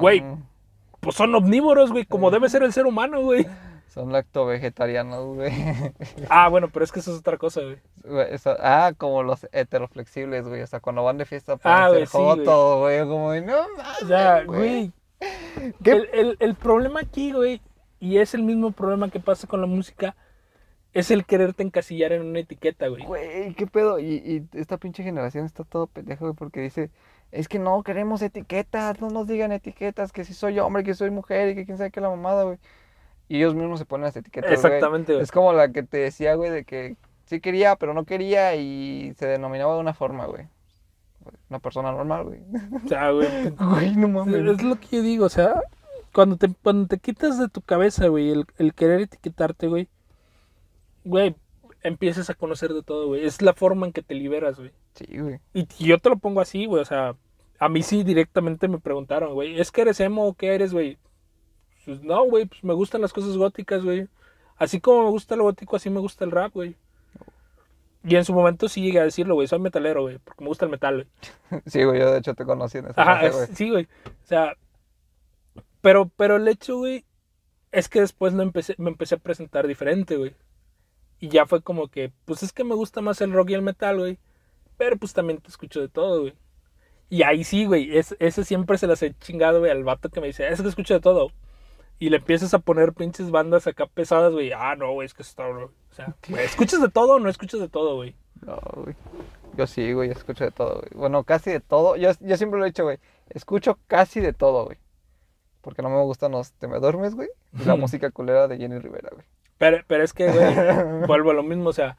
[0.00, 0.22] güey,
[1.00, 3.46] pues son omnívoros, güey, como debe ser el ser humano, güey.
[3.88, 5.52] Son lacto-vegetarianos, güey.
[6.28, 7.78] Ah, bueno, pero es que eso es otra cosa, güey.
[8.58, 10.62] ah, como los heteroflexibles, güey.
[10.62, 12.98] O sea, cuando van de fiesta para ah, ser todo, güey.
[13.06, 13.54] Como, no
[14.02, 14.90] O sea, güey.
[15.84, 17.60] El, el, el problema aquí, güey,
[18.00, 20.16] y es el mismo problema que pasa con la música,
[20.94, 23.04] es el quererte encasillar en una etiqueta, güey.
[23.04, 23.98] Güey, qué pedo.
[23.98, 26.90] Y, y esta pinche generación está todo pendejo, güey, porque dice,
[27.32, 31.10] es que no queremos etiquetas, no nos digan etiquetas, que si soy hombre, que soy
[31.10, 32.58] mujer y que quién sabe qué la mamada, güey.
[33.28, 34.52] Y ellos mismos se ponen las etiquetas.
[34.52, 35.24] Exactamente, güey.
[35.24, 39.14] Es como la que te decía, güey, de que sí quería, pero no quería y
[39.18, 40.46] se denominaba de una forma, güey.
[41.50, 42.40] Una persona normal, güey.
[42.84, 43.28] O sea, güey.
[43.58, 44.34] güey, no mames.
[44.36, 45.60] Es lo que yo digo, o sea,
[46.12, 49.88] cuando te, cuando te quitas de tu cabeza, güey, el, el querer etiquetarte, güey
[51.04, 51.36] güey,
[51.82, 53.24] empieces a conocer de todo, güey.
[53.24, 54.72] Es la forma en que te liberas, güey.
[54.94, 55.38] Sí, güey.
[55.52, 56.82] Y, yo te lo pongo así, güey.
[56.82, 57.14] O sea,
[57.58, 60.98] a mí sí directamente me preguntaron, güey, ¿es que eres emo o qué eres, güey?
[61.84, 64.08] Pues no, güey, pues me gustan las cosas góticas, güey.
[64.56, 66.76] Así como me gusta el gótico, así me gusta el rap, güey.
[68.06, 70.66] Y en su momento sí llegué a decirlo, güey, soy metalero, güey, porque me gusta
[70.66, 70.94] el metal,
[71.50, 71.62] güey.
[71.66, 73.46] Sí, güey, yo de hecho te conocí en esa Ajá, güey.
[73.54, 73.88] Sí, güey.
[74.06, 74.54] O sea,
[75.80, 77.04] pero, pero el hecho, güey,
[77.72, 80.34] es que después lo empecé, me empecé a presentar diferente, güey.
[81.24, 83.62] Y ya fue como que, pues es que me gusta más el rock y el
[83.62, 84.18] metal, güey.
[84.76, 86.34] Pero pues también te escucho de todo, güey.
[87.08, 90.20] Y ahí sí, güey, es, ese siempre se las he chingado, güey, al vato que
[90.20, 91.30] me dice, es que escucho de todo.
[91.98, 94.52] Y le empiezas a poner pinches bandas acá pesadas, güey.
[94.52, 97.60] Ah, no, güey, es que está, O sea, güey, ¿escuchas de todo o no escuchas
[97.60, 98.14] de todo, güey?
[98.44, 98.94] No, güey.
[99.56, 100.90] Yo sí, güey, escucho de todo, güey.
[100.94, 101.96] Bueno, casi de todo.
[101.96, 102.98] Yo, yo siempre lo he dicho, güey.
[103.30, 104.76] Escucho casi de todo, güey.
[105.62, 107.30] Porque no me gustan los Te me duermes, güey.
[107.58, 109.24] Y la música culera de Jenny Rivera, güey.
[109.64, 110.54] Pero, pero es que, güey,
[111.06, 111.96] vuelvo a lo mismo, o sea,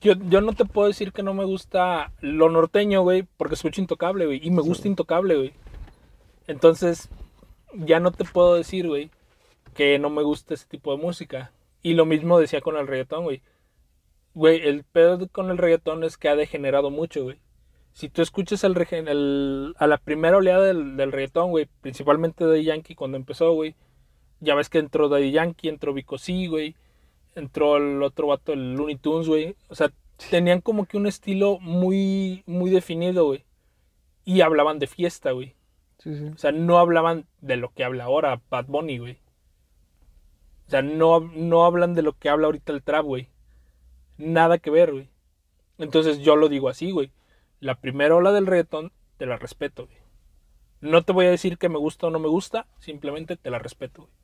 [0.00, 3.80] yo, yo no te puedo decir que no me gusta lo norteño, güey, porque escucho
[3.80, 5.52] Intocable, güey, y me gusta Intocable, güey.
[6.48, 7.08] Entonces,
[7.72, 9.12] ya no te puedo decir, güey,
[9.74, 11.52] que no me gusta ese tipo de música.
[11.82, 13.42] Y lo mismo decía con el reggaetón, güey.
[14.34, 17.38] Güey, el pedo con el reggaetón es que ha degenerado mucho, güey.
[17.92, 22.64] Si tú escuchas el, el, a la primera oleada del, del reggaetón, güey, principalmente de
[22.64, 23.76] Yankee cuando empezó, güey,
[24.42, 26.74] ya ves que entró Daddy Yankee, entró Vico C, güey,
[27.36, 29.56] entró el otro vato, el Looney Tunes, güey.
[29.68, 29.92] O sea,
[30.30, 33.44] tenían como que un estilo muy, muy definido, güey.
[34.24, 35.54] Y hablaban de fiesta, güey.
[35.98, 36.26] Sí, sí.
[36.34, 39.18] O sea, no hablaban de lo que habla ahora Bad Bunny, güey.
[40.66, 43.28] O sea, no, no hablan de lo que habla ahorita el trap, güey.
[44.18, 45.08] Nada que ver, güey.
[45.78, 47.12] Entonces yo lo digo así, güey.
[47.60, 49.98] La primera ola del reggaetón te la respeto, güey.
[50.80, 53.60] No te voy a decir que me gusta o no me gusta, simplemente te la
[53.60, 54.21] respeto, güey.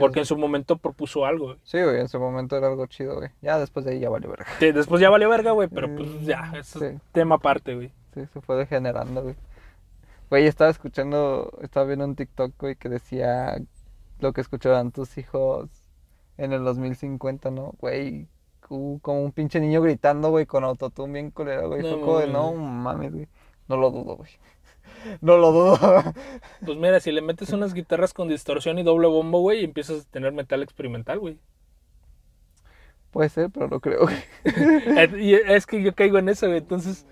[0.00, 1.58] Porque en su momento propuso algo, güey.
[1.62, 3.30] Sí, güey, en su momento era algo chido, güey.
[3.40, 4.46] Ya después de ahí ya valió verga.
[4.58, 6.98] Sí, después ya valió verga, güey, pero pues ya, eso es Sí.
[7.12, 7.92] tema aparte, güey.
[8.14, 9.36] Sí, se fue degenerando, güey.
[10.28, 13.56] Güey, estaba escuchando, estaba viendo un TikTok, güey, que decía
[14.18, 15.70] lo que escucharán tus hijos
[16.36, 17.74] en el 2050, ¿no?
[17.78, 18.26] Güey,
[18.66, 21.82] cu- como un pinche niño gritando, güey, con autotune bien culero, güey.
[21.82, 23.28] No como de, no mames, güey.
[23.68, 24.30] No lo dudo, güey.
[25.20, 25.78] No lo dudo.
[26.64, 30.10] Pues mira, si le metes unas guitarras con distorsión y doble bombo, güey, empiezas a
[30.10, 31.38] tener metal experimental, güey.
[33.10, 34.16] Puede ser, pero no creo, güey.
[34.44, 36.58] Eh, y es que yo caigo en eso, güey.
[36.58, 37.06] Entonces,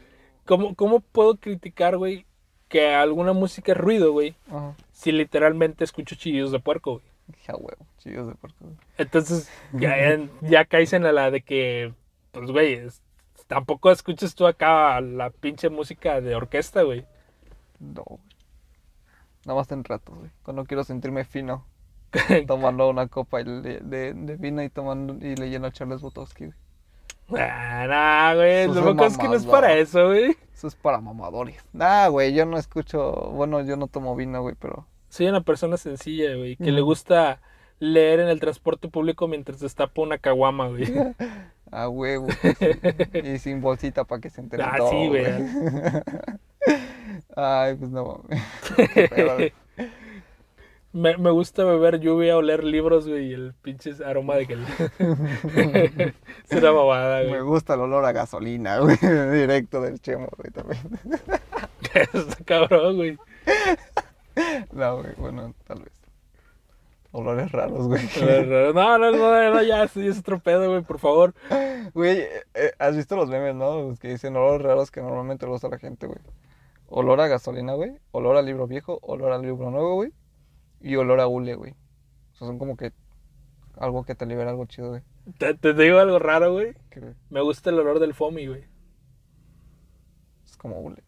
[0.44, 2.26] ¿cómo, cómo puedo criticar, güey,
[2.68, 4.34] que alguna música es ruido, güey?
[4.48, 4.74] Ajá.
[4.92, 7.04] Si literalmente escucho chillidos de puerco, güey.
[7.46, 7.86] Ja, huevo.
[7.98, 8.76] Chillos de puerco, güey.
[8.98, 9.96] Entonces, ya,
[10.42, 11.94] ya caes en la, la de que,
[12.32, 13.00] pues, güey, es-
[13.46, 17.04] tampoco escuches tú acá la pinche música de orquesta, güey.
[17.92, 18.20] No, güey.
[19.44, 20.30] Nada más en ratos, güey.
[20.42, 21.66] Cuando quiero sentirme fino.
[22.46, 27.42] tomando una copa de, de vino y tomando y leyendo a Charles Bukowski, güey.
[27.42, 28.66] Ah, nah, güey.
[28.68, 30.36] Lo que no es para eso, güey.
[30.52, 31.56] Eso es para mamadores.
[31.72, 35.76] Nah, güey, yo no escucho, bueno, yo no tomo vino, güey, pero Soy una persona
[35.76, 36.90] sencilla, güey, que le Ujú.
[36.90, 37.40] gusta
[37.80, 40.84] leer en el transporte público mientras destapa una caguama, güey.
[41.72, 42.26] a huevo.
[43.24, 45.24] y sin bolsita para que se entere Ah, todo, sí, güey.
[47.36, 49.52] Ay, pues no mames.
[50.92, 54.54] Me, me gusta beber lluvia, oler libros, güey, y el pinche aroma de que...
[56.48, 57.40] es una babada, Me güey.
[57.40, 58.96] gusta el olor a gasolina, güey.
[59.32, 60.80] Directo del chemo, güey, también.
[62.12, 63.18] Está cabrón, güey.
[64.70, 65.92] No, güey, bueno, tal vez.
[67.10, 68.08] Olores raros, güey.
[68.72, 71.34] No, no, no, no, ya, sí, es otro pedo, güey, por favor.
[71.92, 73.88] Güey, eh, eh, ¿has visto los memes, no?
[73.88, 76.20] Los que dicen olores raros que normalmente le gusta a la gente, güey.
[76.88, 77.98] Olor a gasolina, güey.
[78.12, 80.12] Olor a libro viejo, olor a libro nuevo, güey.
[80.80, 81.72] Y olor a hule, güey.
[82.32, 82.92] O sea, son como que
[83.78, 85.02] algo que te libera algo chido, güey.
[85.38, 86.74] Te, te digo algo raro, güey.
[87.30, 88.64] Me gusta el olor del foamy, güey.
[90.44, 91.02] es como hule.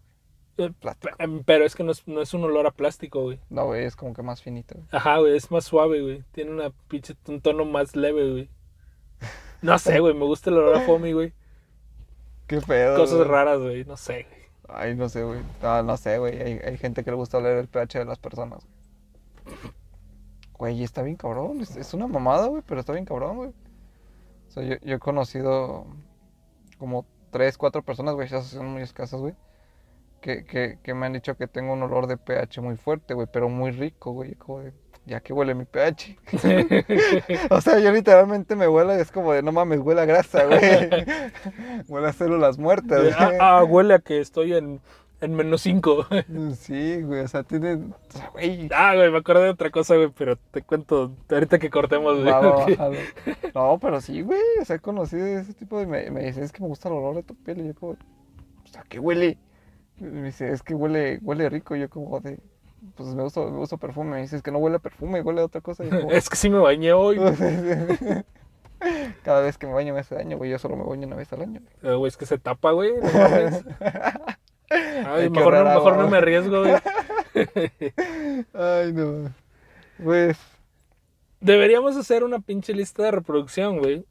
[0.58, 1.14] Eh, Plástico.
[1.18, 3.40] pe- Pero es que no es, no es un olor a plástico, güey.
[3.50, 4.86] No, güey, es como que más finito, güey.
[4.90, 6.24] Ajá, güey, es más suave, güey.
[6.32, 8.48] Tiene una pinche, un tono más leve, güey.
[9.60, 11.32] No sé, güey, me gusta el olor a foamy, güey.
[12.46, 12.96] Qué pedo.
[12.96, 13.28] Cosas güey.
[13.28, 14.35] raras, güey, no sé, güey.
[14.68, 15.40] Ay, no sé, güey.
[15.62, 16.40] No, sé, güey.
[16.62, 18.66] Hay, gente que le gusta oler el pH de las personas,
[20.54, 20.82] güey.
[20.82, 21.60] Está bien cabrón.
[21.60, 23.50] Es, una mamada, güey, pero está bien cabrón, güey.
[24.48, 25.86] O sea, yo, he conocido
[26.78, 29.34] como tres, cuatro personas, güey, esas son muy escasas, güey.
[30.20, 33.28] Que, que, que me han dicho que tengo un olor de pH muy fuerte, güey,
[33.32, 34.34] pero muy rico, güey.
[34.34, 34.62] Como
[35.06, 36.18] ya que huele mi pH.
[37.50, 40.58] o sea, yo literalmente me huele, es como de, no mames, huele a grasa, güey.
[41.88, 43.14] huele a células muertas, güey.
[43.16, 44.80] ah, ah, huele a que estoy en,
[45.20, 46.06] en menos 5.
[46.58, 47.74] Sí, güey, o sea, tiene.
[47.74, 48.68] O sea, güey.
[48.74, 52.26] ah, güey, me acordé de otra cosa, güey, pero te cuento ahorita que cortemos, güey.
[52.32, 52.96] va, va, porque- bájalo.
[53.54, 54.40] No, pero sí, güey.
[54.60, 55.86] O sea, he conocido ese tipo de.
[55.86, 57.60] Me, me dice, es que me gusta el olor de tu piel.
[57.60, 59.38] Y yo, como, o sea, ¿qué huele?
[59.98, 61.76] Y me dice, es que huele, huele rico.
[61.76, 62.38] Y yo, como, de.
[62.94, 64.12] Pues me gusta, me gusta perfume.
[64.12, 65.84] Me dice, es que no huele a perfume, huele a otra cosa.
[65.84, 67.18] Y como, Es que sí me bañé hoy.
[69.22, 70.50] Cada vez que me baño me hace daño, güey.
[70.50, 71.60] Yo solo me baño una vez al año.
[71.82, 72.92] Eh, Güey, es que se tapa, güey.
[72.94, 73.08] No.
[74.70, 76.74] Ay, mejor, no, mejor no me arriesgo, güey.
[78.52, 79.32] Ay, no.
[80.02, 80.36] Pues.
[81.40, 84.04] Deberíamos hacer una pinche lista de reproducción, güey.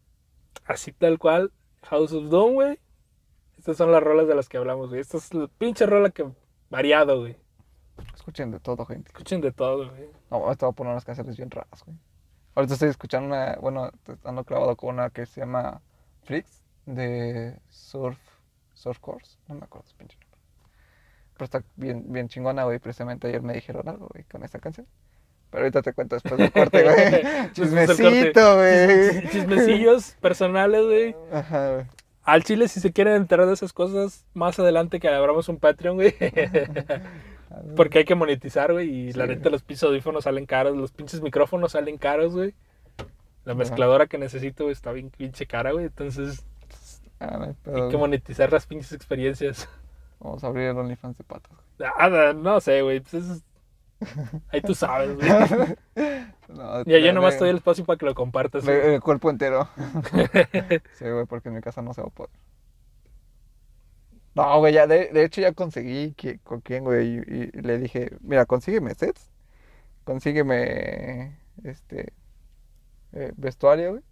[0.66, 1.52] Así tal cual.
[1.84, 2.80] House of Dawn, güey.
[3.58, 5.02] Estas son las rolas de las que hablamos, güey.
[5.02, 6.26] Esta es la pinche rola que
[6.70, 7.38] variado, güey.
[8.16, 9.10] Escuchen de todo, gente.
[9.10, 10.10] Escuchen de todo, güey.
[10.30, 11.98] No, te voy a poner unas canciones bien raras, güey.
[12.56, 13.92] Ahorita estoy escuchando una, bueno,
[14.24, 15.82] ando clavado con una que se llama
[16.24, 18.18] Freaks de Surf,
[18.74, 20.40] Surf Course, no me acuerdo su pinche nombre.
[21.34, 22.80] Pero está bien, bien chingona, güey.
[22.80, 24.88] Precisamente ayer me dijeron algo, güey, con esa canción.
[25.50, 27.52] Pero ahorita te cuento después del corte, güey.
[27.54, 29.30] Chismecito, güey.
[29.30, 31.16] Chismecillos personales, güey.
[31.32, 31.86] Ajá, güey.
[32.24, 35.98] Al chile, si se quieren enterar de esas cosas, más adelante que abramos un Patreon,
[35.98, 36.16] güey.
[37.76, 38.90] Porque hay que monetizar, güey.
[38.90, 39.30] Y la Sí.
[39.32, 40.76] neta, los pinches audífonos salen caros.
[40.76, 42.54] Los pinches micrófonos salen caros, güey.
[43.46, 45.86] La mezcladora que necesito, güey, está bien pinche cara, güey.
[45.86, 46.46] Entonces,
[47.20, 49.70] Ah, no hay que monetizar las pinches experiencias.
[50.20, 51.52] Vamos a abrir el OnlyFans de patas.
[51.98, 53.00] Ah, no, sé, güey.
[53.00, 53.44] Pues eso es-
[54.52, 55.28] Ahí tú sabes, güey.
[56.50, 58.66] No, Ya yo le- nomás estoy el espacio para que lo compartas.
[58.66, 59.68] le- El cuerpo entero.
[60.94, 62.30] sí, güey, porque en mi casa no se va a poder.
[64.36, 67.78] No, güey, ya, de, de hecho ya conseguí que, con quién, güey, y, y le
[67.80, 69.32] dije, mira, consígueme sets,
[70.06, 72.14] consígueme, este,
[73.14, 74.04] eh, vestuario, güey,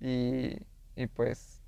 [0.00, 0.58] y,
[1.02, 1.62] y pues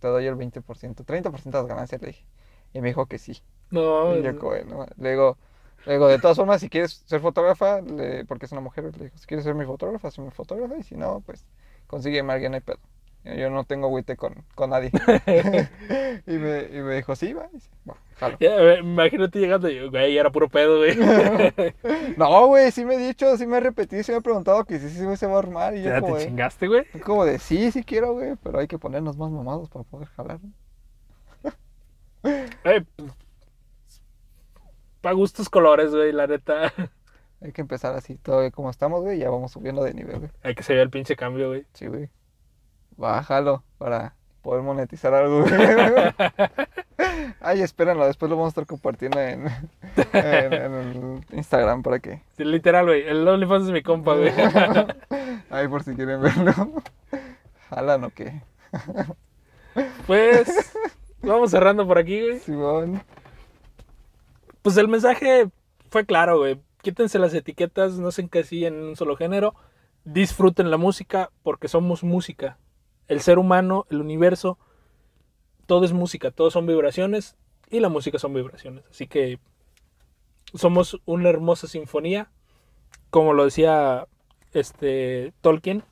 [0.00, 2.26] te doy el 20%, 30% de las ganancias, le dije.
[2.74, 3.42] Y me dijo que sí.
[3.70, 4.86] No, Y yo, como, "No".
[4.98, 5.38] le digo,
[5.86, 9.06] le digo, de todas formas, si quieres ser fotógrafa, le- porque es una mujer, le
[9.06, 11.46] digo, si quieres ser mi fotógrafa, soy mi fotógrafa, y si no, pues
[11.88, 12.80] consígueme a alguien, no hay pedo.
[13.24, 14.90] Yo yo no tengo agüite con, con nadie.
[16.26, 18.36] y, me, y me dijo, sí, va, dice, va, jalo.
[18.38, 20.96] Ya, imagínate llegando y, güey, era puro pedo, güey.
[22.18, 24.78] No, güey, sí me he dicho, sí me he repetido, sí me he preguntado que
[24.78, 25.74] sí, sí, güey, se va a armar.
[25.74, 26.84] Y yo ya como te de, chingaste, güey.
[27.02, 30.38] como de, sí, sí quiero, güey, pero hay que ponernos más mamados para poder jalar.
[32.64, 32.84] Eh,
[35.00, 36.72] para gustos colores, güey, la neta.
[37.40, 40.30] Hay que empezar así, todo como estamos, güey, ya vamos subiendo de nivel, güey.
[40.42, 41.66] Hay que se vea el pinche cambio, güey.
[41.74, 42.08] Sí, güey.
[42.96, 45.44] Bájalo para poder monetizar algo.
[47.40, 49.46] Ay, espérenlo, después lo vamos a estar compartiendo en,
[50.12, 52.22] en, Instagram para que.
[52.36, 53.02] Sí, literal, güey.
[53.06, 54.32] El OnlyFans es mi compa, güey.
[55.50, 56.52] Ahí por si quieren verlo.
[57.70, 58.42] Jalan o qué.
[60.06, 60.72] Pues,
[61.22, 62.38] vamos cerrando por aquí, güey.
[62.38, 63.02] Simón.
[64.62, 65.48] Pues el mensaje
[65.90, 66.60] fue claro, güey.
[66.82, 69.54] Quítense las etiquetas, no se encasillen en un solo género.
[70.04, 72.58] Disfruten la música porque somos música.
[73.08, 74.58] El ser humano, el universo,
[75.66, 77.36] todo es música, todo son vibraciones
[77.70, 78.84] y la música son vibraciones.
[78.90, 79.38] Así que
[80.54, 82.30] somos una hermosa sinfonía,
[83.10, 84.06] como lo decía
[84.52, 85.84] este Tolkien.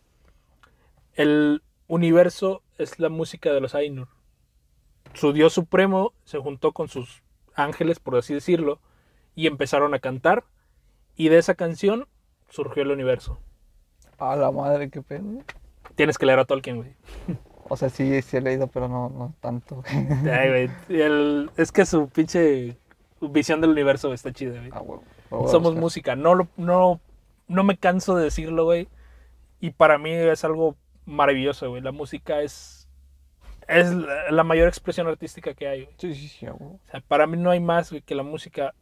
[1.15, 4.09] El universo es la música de los Ainur.
[5.15, 7.23] Su dios supremo se juntó con sus
[7.55, 8.81] ángeles, por así decirlo,
[9.35, 10.45] y empezaron a cantar.
[11.17, 12.09] Y de esa canción
[12.49, 13.39] surgió el universo.
[14.19, 15.43] A la madre, qué pedo.
[15.95, 16.95] Tienes que leer a Tolkien, güey.
[17.69, 19.83] O sea, sí, sí he leído, pero no, no tanto.
[19.87, 20.71] Ay, güey,
[21.01, 22.77] el- es que su pinche
[23.21, 24.71] visión del universo está chida, güey.
[24.73, 25.81] Ah, a Somos buscar.
[25.81, 26.17] música.
[26.17, 27.01] No, lo- no,
[27.49, 28.89] no me canso de decirlo, güey.
[29.61, 30.77] Y para mí es algo
[31.07, 31.81] maravilloso, güey.
[31.83, 32.89] La música es,
[33.69, 35.95] es la la mayor expresión artística que hay, güey.
[35.99, 36.81] Sí, sí, sí, huevo.
[36.87, 38.75] O sea, para mí no hay más güey, que la música.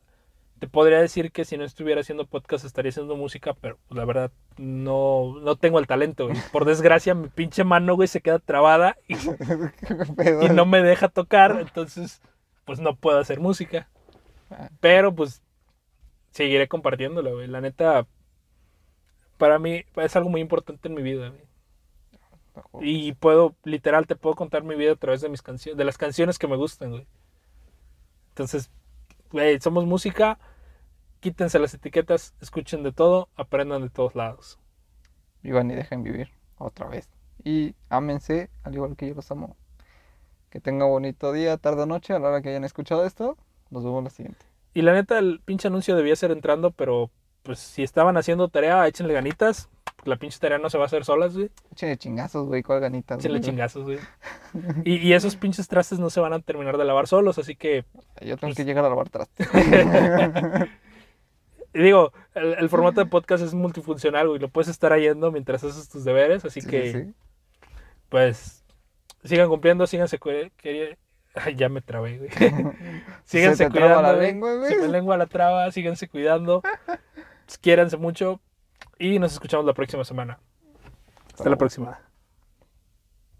[0.60, 4.04] Te podría decir que si no estuviera haciendo podcast estaría haciendo música, pero pues, la
[4.04, 6.36] verdad no, no tengo el talento, güey.
[6.52, 9.14] Por desgracia, mi pinche mano, güey, se queda trabada y,
[10.54, 12.20] no me deja tocar, entonces
[12.66, 13.88] pues no puedo hacer música.
[14.50, 14.68] Ah.
[14.80, 15.42] Pero pues
[16.30, 17.46] seguiré compartiéndolo, güey.
[17.46, 18.06] La neta,
[19.38, 21.50] para mí es algo muy importante en mi vida, güey.
[22.82, 25.96] Y puedo, literal, te puedo contar mi vida a través de mis canciones, de las
[25.96, 27.06] canciones que me gustan, güey.
[28.28, 28.70] Entonces,
[29.30, 30.38] güey, somos música,
[31.20, 34.58] quítense las etiquetas, escuchen de todo, aprendan de todos lados.
[35.42, 37.08] Vivan y dejen vivir otra vez.
[37.44, 39.56] Y ámense, al igual que yo los amo.
[40.50, 43.38] Que tengan bonito día, tarde o noche, a la hora que hayan escuchado esto.
[43.70, 44.44] Nos vemos la siguiente.
[44.74, 47.10] Y la neta, el pinche anuncio debía ser entrando, pero
[47.42, 49.68] pues si estaban haciendo tarea, échenle ganitas.
[50.04, 51.50] La pinche tarea no se va a hacer solas, güey.
[51.72, 53.18] Échenle chingazos, güey, cuál ganitas.
[53.18, 53.50] Échenle güey.
[53.50, 53.98] chingazos, güey.
[54.84, 57.84] Y, y esos pinches trastes no se van a terminar de lavar solos, así que
[58.20, 59.48] Yo tengo Pues- que llegar a lavar trastes.
[61.72, 64.40] Y digo, el, el formato de podcast es multifuncional, güey.
[64.40, 66.44] Lo puedes estar yendo mientras haces tus deberes.
[66.44, 67.14] Así Sí, que, sí,
[68.08, 68.64] pues,
[69.24, 70.18] sigan cumpliendo, síganse.
[71.34, 72.30] Ay, ya me trabé, güey.
[73.24, 74.02] síganse Se te traba cuidando.
[74.02, 74.26] la güey.
[74.26, 74.72] lengua, güey.
[74.72, 76.62] Se me lengua la traba, síganse cuidando.
[77.60, 78.40] Quiéranse mucho.
[78.98, 80.38] Y nos escuchamos la próxima semana.
[81.34, 82.00] Hasta la próxima.